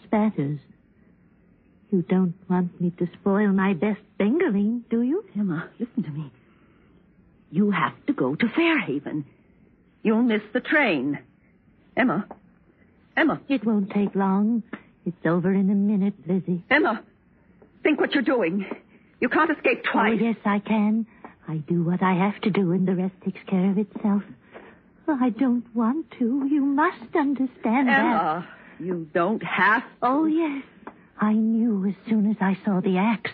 spatters. 0.03 0.59
You 1.91 2.03
don't 2.03 2.35
want 2.49 2.79
me 2.79 2.91
to 2.99 3.07
spoil 3.19 3.49
my 3.49 3.73
best 3.73 4.01
Bengaline, 4.19 4.83
do 4.89 5.01
you? 5.01 5.25
Emma, 5.37 5.69
listen 5.79 6.03
to 6.03 6.11
me. 6.11 6.31
You 7.51 7.71
have 7.71 7.93
to 8.07 8.13
go 8.13 8.35
to 8.35 8.47
Fairhaven. 8.47 9.25
You'll 10.03 10.23
miss 10.23 10.41
the 10.53 10.61
train. 10.61 11.19
Emma. 11.97 12.27
Emma. 13.17 13.41
It 13.49 13.65
won't 13.65 13.89
take 13.91 14.15
long. 14.15 14.63
It's 15.05 15.25
over 15.25 15.51
in 15.51 15.69
a 15.69 15.75
minute, 15.75 16.13
Lizzie. 16.27 16.63
Emma. 16.69 17.03
Think 17.83 17.99
what 17.99 18.13
you're 18.13 18.23
doing. 18.23 18.65
You 19.19 19.29
can't 19.29 19.49
escape 19.49 19.83
twice. 19.83 20.17
Oh, 20.21 20.23
yes, 20.23 20.37
I 20.45 20.59
can. 20.59 21.07
I 21.47 21.57
do 21.57 21.83
what 21.83 22.03
I 22.03 22.13
have 22.13 22.39
to 22.41 22.51
do, 22.51 22.71
and 22.71 22.87
the 22.87 22.95
rest 22.95 23.15
takes 23.25 23.41
care 23.47 23.71
of 23.71 23.77
itself. 23.77 24.21
I 25.19 25.29
don't 25.29 25.65
want 25.75 26.11
to. 26.19 26.47
You 26.49 26.61
must 26.65 27.15
understand 27.15 27.87
that. 27.87 27.99
Emma, 27.99 28.47
you 28.79 29.07
don't 29.13 29.43
have. 29.43 29.81
to. 29.83 29.87
Oh, 30.03 30.25
yes. 30.25 30.63
I 31.19 31.33
knew 31.33 31.85
as 31.87 31.95
soon 32.09 32.29
as 32.31 32.37
I 32.41 32.57
saw 32.65 32.79
the 32.81 32.97
axe. 32.97 33.31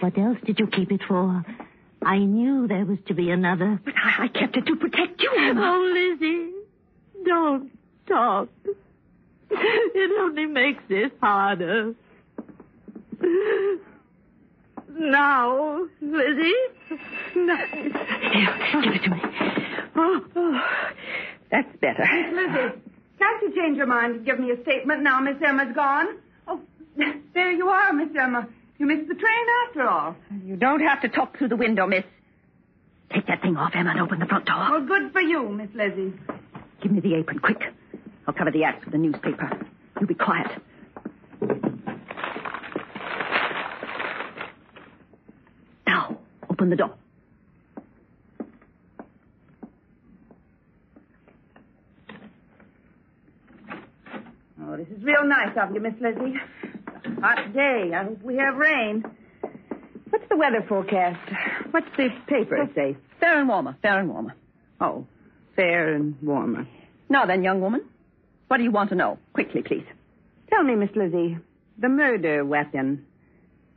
What 0.00 0.16
else 0.16 0.38
did 0.44 0.58
you 0.58 0.66
keep 0.66 0.90
it 0.92 1.02
for? 1.06 1.44
I 2.02 2.18
knew 2.18 2.66
there 2.68 2.84
was 2.84 2.98
to 3.08 3.14
be 3.14 3.30
another. 3.30 3.80
But 3.84 3.94
I, 3.96 4.24
I 4.24 4.28
kept 4.28 4.56
it 4.56 4.64
to 4.66 4.76
protect 4.76 5.20
you, 5.20 5.30
Emma. 5.36 5.60
Oh, 5.60 5.80
Lizzie, 5.92 6.50
don't 7.24 7.70
talk. 8.06 8.48
It 9.50 10.20
only 10.20 10.46
makes 10.46 10.82
this 10.88 11.10
harder. 11.20 11.94
Now, 14.90 15.86
Lizzie. 16.00 16.54
Now. 17.36 17.66
Here, 17.66 18.82
give 18.82 18.92
it 18.94 19.02
to 19.04 19.10
me. 19.10 19.20
Oh, 19.98 20.20
oh, 20.36 20.60
that's 21.50 21.76
better. 21.80 22.04
Miss 22.04 22.32
Lizzie, 22.32 22.80
can't 23.18 23.42
you 23.42 23.54
change 23.54 23.76
your 23.76 23.86
mind 23.86 24.16
and 24.16 24.24
give 24.24 24.38
me 24.38 24.52
a 24.52 24.62
statement 24.62 25.02
now 25.02 25.20
Miss 25.20 25.36
Emma's 25.44 25.74
gone? 25.74 26.06
Oh, 26.46 26.60
there 27.34 27.50
you 27.50 27.68
are, 27.68 27.92
Miss 27.92 28.10
Emma. 28.18 28.48
You 28.78 28.86
missed 28.86 29.08
the 29.08 29.14
train 29.14 29.46
after 29.66 29.88
all. 29.88 30.14
You 30.44 30.54
don't 30.56 30.80
have 30.80 31.02
to 31.02 31.08
talk 31.08 31.36
through 31.36 31.48
the 31.48 31.56
window, 31.56 31.86
miss. 31.86 32.04
Take 33.12 33.26
that 33.26 33.42
thing 33.42 33.56
off, 33.56 33.72
Emma, 33.74 33.90
and 33.90 34.00
open 34.00 34.20
the 34.20 34.26
front 34.26 34.44
door. 34.44 34.68
Well, 34.70 34.86
good 34.86 35.12
for 35.12 35.20
you, 35.20 35.48
Miss 35.48 35.70
Lizzie. 35.74 36.12
Give 36.80 36.92
me 36.92 37.00
the 37.00 37.14
apron, 37.16 37.40
quick. 37.40 37.60
I'll 38.26 38.34
cover 38.34 38.52
the 38.52 38.62
axe 38.64 38.84
with 38.84 38.92
the 38.92 38.98
newspaper. 38.98 39.50
You 40.00 40.06
be 40.06 40.14
quiet. 40.14 40.46
Now, 45.86 46.18
open 46.50 46.70
the 46.70 46.76
door. 46.76 46.94
Oh, 54.60 54.67
this 54.78 54.96
is 54.96 55.02
real 55.02 55.24
nice 55.24 55.56
of 55.60 55.74
you, 55.74 55.80
Miss 55.80 55.94
Lizzie. 56.00 56.34
Hot 57.20 57.52
day. 57.52 57.90
I 57.94 58.04
hope 58.04 58.22
we 58.22 58.36
have 58.36 58.54
rain. 58.56 59.04
What's 60.10 60.24
the 60.28 60.36
weather 60.36 60.64
forecast? 60.68 61.18
What's 61.72 61.88
the 61.96 62.10
paper 62.28 62.68
say? 62.76 62.96
Fair 63.18 63.40
and 63.40 63.48
warmer, 63.48 63.76
fair 63.82 63.98
and 63.98 64.08
warmer. 64.08 64.34
Oh, 64.80 65.04
fair 65.56 65.94
and 65.94 66.14
warmer. 66.22 66.68
Now 67.08 67.26
then, 67.26 67.42
young 67.42 67.60
woman, 67.60 67.84
what 68.46 68.58
do 68.58 68.62
you 68.62 68.70
want 68.70 68.90
to 68.90 68.94
know? 68.94 69.18
Quickly, 69.32 69.62
please. 69.62 69.84
Tell 70.48 70.62
me, 70.62 70.76
Miss 70.76 70.90
Lizzie, 70.94 71.38
the 71.78 71.88
murder 71.88 72.44
weapon. 72.44 73.04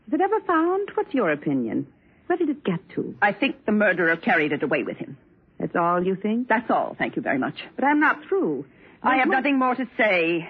Was 0.06 0.20
it 0.20 0.22
ever 0.22 0.40
found? 0.42 0.90
What's 0.94 1.14
your 1.16 1.32
opinion? 1.32 1.88
Where 2.28 2.38
did 2.38 2.50
it 2.50 2.64
get 2.64 2.80
to? 2.96 3.16
I 3.22 3.34
think 3.34 3.66
the 3.66 3.72
murderer 3.72 4.16
carried 4.18 4.52
it 4.52 4.62
away 4.62 4.84
with 4.84 4.98
him. 4.98 5.18
That's 5.60 5.76
all 5.76 6.04
you 6.04 6.16
think? 6.16 6.48
That's 6.48 6.70
all, 6.70 6.96
thank 6.98 7.16
you 7.16 7.24
very 7.24 7.40
much. 7.40 7.56
But 7.76 7.86
I'm 7.86 8.00
not 8.00 8.24
through. 8.30 8.66
I 9.04 9.18
have 9.18 9.28
There's 9.28 9.38
nothing 9.40 9.58
more 9.58 9.74
to 9.74 9.88
say. 9.98 10.48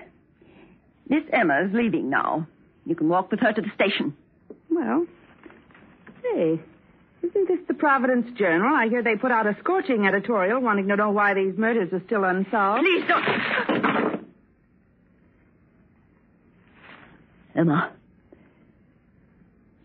Miss 1.12 1.24
Emma's 1.34 1.72
leaving 1.74 2.10
now. 2.10 2.48
You 2.86 2.96
can 2.96 3.10
walk 3.10 3.32
with 3.32 3.42
her 3.42 3.52
to 3.52 3.62
the 3.62 3.70
station. 3.76 4.16
Well, 4.70 5.06
hey, 6.24 6.58
isn't 7.22 7.48
this 7.50 7.60
the 7.68 7.74
Providence 7.74 8.28
Journal? 8.40 8.74
I 8.74 8.88
hear 8.88 9.04
they 9.04 9.18
put 9.18 9.30
out 9.30 9.46
a 9.46 9.58
scorching 9.60 10.08
editorial 10.08 10.62
wanting 10.62 10.88
to 10.88 10.96
know 10.96 11.12
why 11.12 11.34
these 11.34 11.58
murders 11.58 11.90
are 11.92 12.02
still 12.06 12.24
unsolved. 12.24 12.82
Please 12.82 13.04
don't. 13.10 14.26
Emma, 17.58 17.92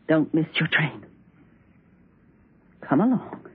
don't 0.08 0.32
miss 0.32 0.46
your 0.54 0.68
train. 0.68 1.04
Come 2.88 3.00
along. 3.00 3.45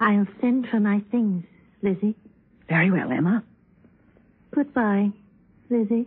I'll 0.00 0.26
send 0.40 0.68
for 0.68 0.80
my 0.80 1.02
things, 1.10 1.44
Lizzie. 1.82 2.16
Very 2.68 2.90
well, 2.90 3.10
Emma. 3.10 3.42
Goodbye, 4.54 5.10
Lizzie. 5.70 6.06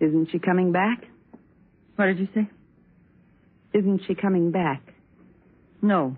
Isn't 0.00 0.28
she 0.30 0.38
coming 0.38 0.72
back? 0.72 1.04
What 1.96 2.06
did 2.06 2.18
you 2.18 2.28
say? 2.34 2.48
Isn't 3.72 4.02
she 4.06 4.14
coming 4.14 4.50
back? 4.50 4.82
No. 5.82 6.16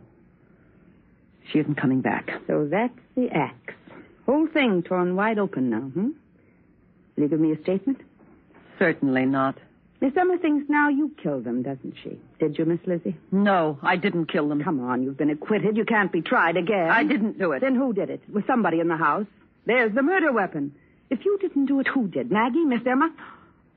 She 1.52 1.58
isn't 1.60 1.76
coming 1.76 2.00
back. 2.00 2.28
So 2.46 2.68
that's 2.70 2.98
the 3.16 3.28
axe. 3.32 3.67
Whole 4.28 4.46
thing 4.46 4.82
torn 4.82 5.16
wide 5.16 5.38
open 5.38 5.70
now, 5.70 5.80
hmm? 5.80 6.10
Will 7.16 7.22
you 7.22 7.28
give 7.28 7.40
me 7.40 7.52
a 7.52 7.62
statement? 7.62 8.02
Certainly 8.78 9.24
not. 9.24 9.56
Miss 10.02 10.12
Emma 10.16 10.36
thinks 10.36 10.68
now 10.68 10.90
you 10.90 11.10
killed 11.20 11.44
them, 11.44 11.62
doesn't 11.62 11.94
she? 12.04 12.20
Did 12.38 12.58
you, 12.58 12.66
Miss 12.66 12.78
Lizzie? 12.86 13.16
No, 13.32 13.78
I 13.82 13.96
didn't 13.96 14.26
kill 14.26 14.48
them. 14.48 14.62
Come 14.62 14.80
on, 14.80 15.02
you've 15.02 15.16
been 15.16 15.30
acquitted. 15.30 15.78
You 15.78 15.86
can't 15.86 16.12
be 16.12 16.20
tried 16.20 16.58
again. 16.58 16.90
I 16.90 17.04
didn't 17.04 17.38
do 17.38 17.52
it. 17.52 17.60
Then 17.60 17.74
who 17.74 17.94
did 17.94 18.10
it? 18.10 18.20
Was 18.30 18.44
somebody 18.46 18.80
in 18.80 18.88
the 18.88 18.98
house? 18.98 19.26
There's 19.64 19.94
the 19.94 20.02
murder 20.02 20.30
weapon. 20.30 20.74
If 21.08 21.24
you 21.24 21.38
didn't 21.40 21.66
do 21.66 21.80
it, 21.80 21.88
who 21.88 22.06
did? 22.06 22.30
Maggie? 22.30 22.66
Miss 22.66 22.82
Emma? 22.86 23.10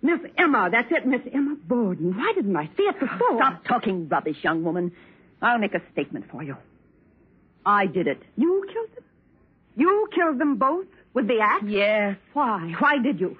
Miss 0.01 0.19
Emma, 0.37 0.67
that's 0.69 0.91
it, 0.91 1.07
Miss 1.07 1.21
Emma 1.33 1.55
Borden. 1.65 2.17
Why 2.17 2.33
didn't 2.35 2.57
I 2.57 2.65
see 2.75 2.83
it 2.83 2.99
before? 2.99 3.37
Stop 3.37 3.63
talking 3.63 4.09
rubbish, 4.09 4.37
young 4.43 4.63
woman. 4.65 4.91
I'll 5.41 5.59
make 5.59 5.75
a 5.75 5.81
statement 5.93 6.25
for 6.29 6.43
you. 6.43 6.57
I 7.65 7.85
did 7.85 8.07
it. 8.07 8.21
You 8.35 8.67
killed 8.71 8.89
them? 8.95 9.03
You 9.75 10.07
killed 10.13 10.39
them 10.39 10.57
both 10.57 10.85
with 11.13 11.27
the 11.27 11.39
axe? 11.41 11.63
Yes. 11.67 12.17
Why? 12.33 12.73
Why 12.79 12.97
did 12.99 13.19
you? 13.19 13.37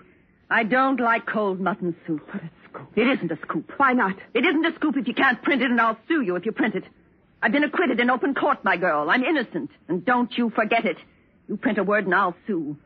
I 0.50 0.64
don't 0.64 1.00
like 1.00 1.26
cold 1.26 1.60
mutton 1.60 1.96
soup. 2.06 2.28
But 2.32 2.44
a 2.44 2.50
scoop. 2.70 2.88
It 2.96 3.08
isn't 3.08 3.32
a 3.32 3.38
scoop. 3.44 3.72
Why 3.78 3.94
not? 3.94 4.16
It 4.34 4.46
isn't 4.46 4.66
a 4.66 4.76
scoop 4.76 4.98
if 4.98 5.08
you 5.08 5.14
can't 5.14 5.42
print 5.42 5.62
it, 5.62 5.72
and 5.72 5.80
I'll 5.80 5.98
sue 6.08 6.22
you 6.22 6.36
if 6.36 6.46
you 6.46 6.52
print 6.52 6.76
it. 6.76 6.84
I've 7.42 7.52
been 7.52 7.64
acquitted 7.64 8.00
in 8.00 8.10
open 8.10 8.36
court, 8.36 8.64
my 8.64 8.78
girl. 8.78 9.10
I'm 9.10 9.24
innocent. 9.24 9.72
And 9.88 10.06
don't 10.06 10.32
you 10.38 10.50
forget 10.52 10.86
it. 10.86 10.98
You 11.48 11.58
print 11.58 11.78
a 11.80 11.84
word 11.84 12.06
and 12.06 12.14
I'll 12.14 12.36
sue. 12.46 12.78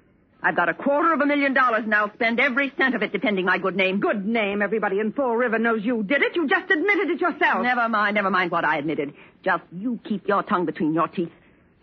I've 0.42 0.56
got 0.56 0.70
a 0.70 0.74
quarter 0.74 1.12
of 1.12 1.22
a 1.22 1.26
million 1.26 1.54
dollars 1.54 1.82
and 1.86 1.94
I'll 1.94 2.14
spend 2.14 2.40
every 2.40 2.72
cent 2.78 2.94
of 2.96 3.02
it 3.02 3.12
defending 3.12 3.46
my 3.46 3.58
good 3.58 3.76
name. 3.76 4.00
Good 4.00 4.26
name. 4.26 4.62
Everybody 4.62 5.00
in 5.00 5.12
Fall 5.12 5.36
River 5.36 5.60
knows 5.60 5.84
you 5.84 6.04
did 6.04 6.22
it. 6.22 6.36
You 6.36 6.48
just 6.48 6.70
admitted 6.72 7.10
it 7.10 7.20
yourself. 7.20 7.64
Never 7.64 7.90
mind, 7.90 8.16
never 8.16 8.30
mind 8.30 8.52
what 8.52 8.64
I 8.64 8.78
admitted. 8.78 9.14
Just 9.44 9.64
you 9.72 10.00
keep 10.04 10.28
your 10.28 10.44
tongue 10.44 10.66
between 10.66 10.94
your 10.94 11.08
teeth. 11.08 11.32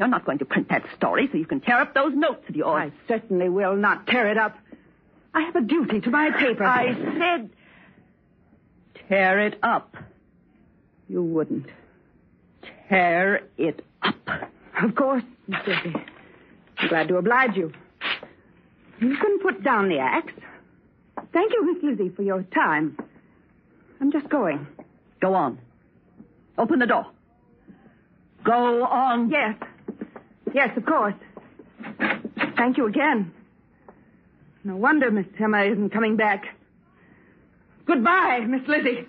You're 0.02 0.08
not 0.08 0.24
going 0.24 0.38
to 0.38 0.44
print 0.44 0.68
that 0.70 0.82
story 0.96 1.28
so 1.30 1.38
you 1.38 1.46
can 1.46 1.60
tear 1.60 1.80
up 1.80 1.94
those 1.94 2.12
notes 2.12 2.42
of 2.48 2.56
yours. 2.56 2.90
I 2.90 3.06
certainly 3.06 3.48
will 3.48 3.76
not 3.76 4.08
tear 4.08 4.32
it 4.32 4.36
up. 4.36 4.58
I 5.32 5.42
have 5.42 5.54
a 5.54 5.60
duty 5.60 6.00
to 6.00 6.10
my 6.10 6.32
paper. 6.32 6.64
I 6.64 6.92
said 6.92 7.50
tear 9.08 9.38
it 9.46 9.60
up. 9.62 9.96
You 11.08 11.22
wouldn't. 11.22 11.66
Tear 12.88 13.42
it 13.56 13.84
up. 14.02 14.28
Of 14.82 14.96
course, 14.96 15.22
Miss. 15.46 15.60
I'm 16.78 16.88
glad 16.88 17.06
to 17.06 17.18
oblige 17.18 17.54
you. 17.54 17.72
You 18.98 19.16
can 19.16 19.38
put 19.38 19.62
down 19.62 19.88
the 19.88 20.00
axe. 20.00 20.32
Thank 21.32 21.52
you, 21.52 21.74
Miss 21.74 21.84
Lizzie, 21.84 22.12
for 22.12 22.22
your 22.22 22.42
time. 22.42 22.98
I'm 24.00 24.10
just 24.10 24.28
going. 24.28 24.66
Go 25.20 25.34
on. 25.34 25.60
Open 26.58 26.80
the 26.80 26.86
door. 26.86 27.06
Go 28.42 28.82
on. 28.84 29.30
Yes. 29.30 29.54
Yes, 30.54 30.76
of 30.76 30.84
course. 30.84 31.14
Thank 32.56 32.76
you 32.76 32.86
again. 32.86 33.32
No 34.64 34.76
wonder 34.76 35.10
Miss 35.10 35.26
Emma 35.42 35.64
isn't 35.64 35.90
coming 35.90 36.16
back. 36.16 36.44
Goodbye, 37.86 38.44
Miss 38.46 38.62
Lizzie. 38.68 39.06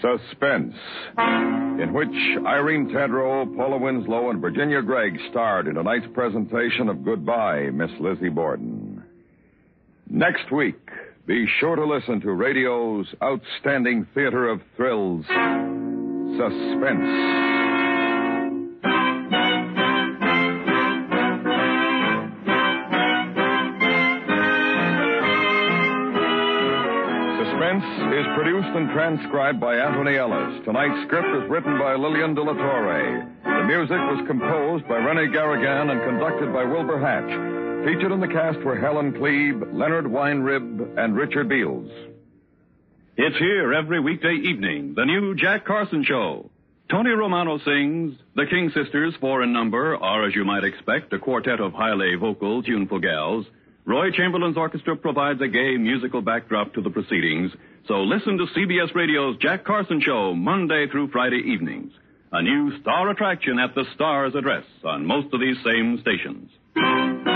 Suspense, 0.00 0.74
in 1.80 1.92
which 1.92 2.08
Irene 2.46 2.88
Tedrow, 2.88 3.56
Paula 3.56 3.78
Winslow, 3.78 4.30
and 4.30 4.40
Virginia 4.40 4.82
Gregg 4.82 5.18
starred 5.30 5.66
in 5.66 5.74
tonight's 5.74 6.06
presentation 6.14 6.88
of 6.88 7.04
Goodbye, 7.04 7.70
Miss 7.72 7.90
Lizzie 8.00 8.28
Borden. 8.28 9.02
Next 10.08 10.52
week, 10.52 10.80
be 11.26 11.46
sure 11.60 11.76
to 11.76 11.84
listen 11.84 12.20
to 12.20 12.32
radio's 12.32 13.06
outstanding 13.22 14.06
theater 14.14 14.48
of 14.48 14.60
thrills, 14.76 15.24
Suspense. 16.36 17.45
Produced 28.36 28.68
and 28.76 28.90
transcribed 28.90 29.58
by 29.58 29.76
Antony 29.76 30.18
Ellis. 30.18 30.62
Tonight's 30.66 31.06
script 31.06 31.26
is 31.42 31.48
written 31.48 31.78
by 31.78 31.94
Lillian 31.94 32.34
De 32.34 32.42
La 32.42 32.52
Torre. 32.52 33.32
The 33.42 33.64
music 33.64 33.96
was 33.96 34.26
composed 34.26 34.86
by 34.86 34.96
Rene 34.96 35.32
Garriguenc 35.32 35.90
and 35.90 36.02
conducted 36.02 36.52
by 36.52 36.62
Wilbur 36.64 37.00
Hatch. 37.00 37.86
Featured 37.86 38.12
in 38.12 38.20
the 38.20 38.28
cast 38.28 38.58
were 38.58 38.78
Helen 38.78 39.14
Kleeb, 39.14 39.72
Leonard 39.72 40.04
Weinrib, 40.04 40.98
and 40.98 41.16
Richard 41.16 41.48
Beals. 41.48 41.90
It's 43.16 43.38
here 43.38 43.72
every 43.72 44.00
weekday 44.00 44.34
evening, 44.34 44.92
the 44.94 45.06
new 45.06 45.34
Jack 45.34 45.64
Carson 45.64 46.04
Show. 46.04 46.50
Tony 46.90 47.12
Romano 47.12 47.58
sings. 47.64 48.18
The 48.34 48.44
King 48.44 48.70
Sisters, 48.74 49.14
four 49.18 49.44
in 49.44 49.54
number, 49.54 49.96
are, 49.96 50.26
as 50.26 50.34
you 50.34 50.44
might 50.44 50.62
expect, 50.62 51.10
a 51.14 51.18
quartet 51.18 51.58
of 51.58 51.72
highly 51.72 52.14
vocal, 52.16 52.62
tuneful 52.62 52.98
gals. 52.98 53.46
Roy 53.86 54.10
Chamberlain's 54.10 54.56
orchestra 54.56 54.96
provides 54.96 55.40
a 55.40 55.46
gay 55.46 55.76
musical 55.76 56.20
backdrop 56.20 56.74
to 56.74 56.82
the 56.82 56.90
proceedings, 56.90 57.52
so 57.86 58.02
listen 58.02 58.36
to 58.36 58.46
CBS 58.46 58.92
Radio's 58.96 59.36
Jack 59.38 59.64
Carson 59.64 60.00
Show 60.04 60.34
Monday 60.34 60.86
through 60.90 61.10
Friday 61.12 61.40
evenings. 61.46 61.92
A 62.32 62.42
new 62.42 62.76
star 62.80 63.08
attraction 63.10 63.60
at 63.60 63.76
the 63.76 63.84
Star's 63.94 64.34
address 64.34 64.64
on 64.84 65.06
most 65.06 65.32
of 65.32 65.38
these 65.38 65.56
same 65.64 66.00
stations. 66.00 67.35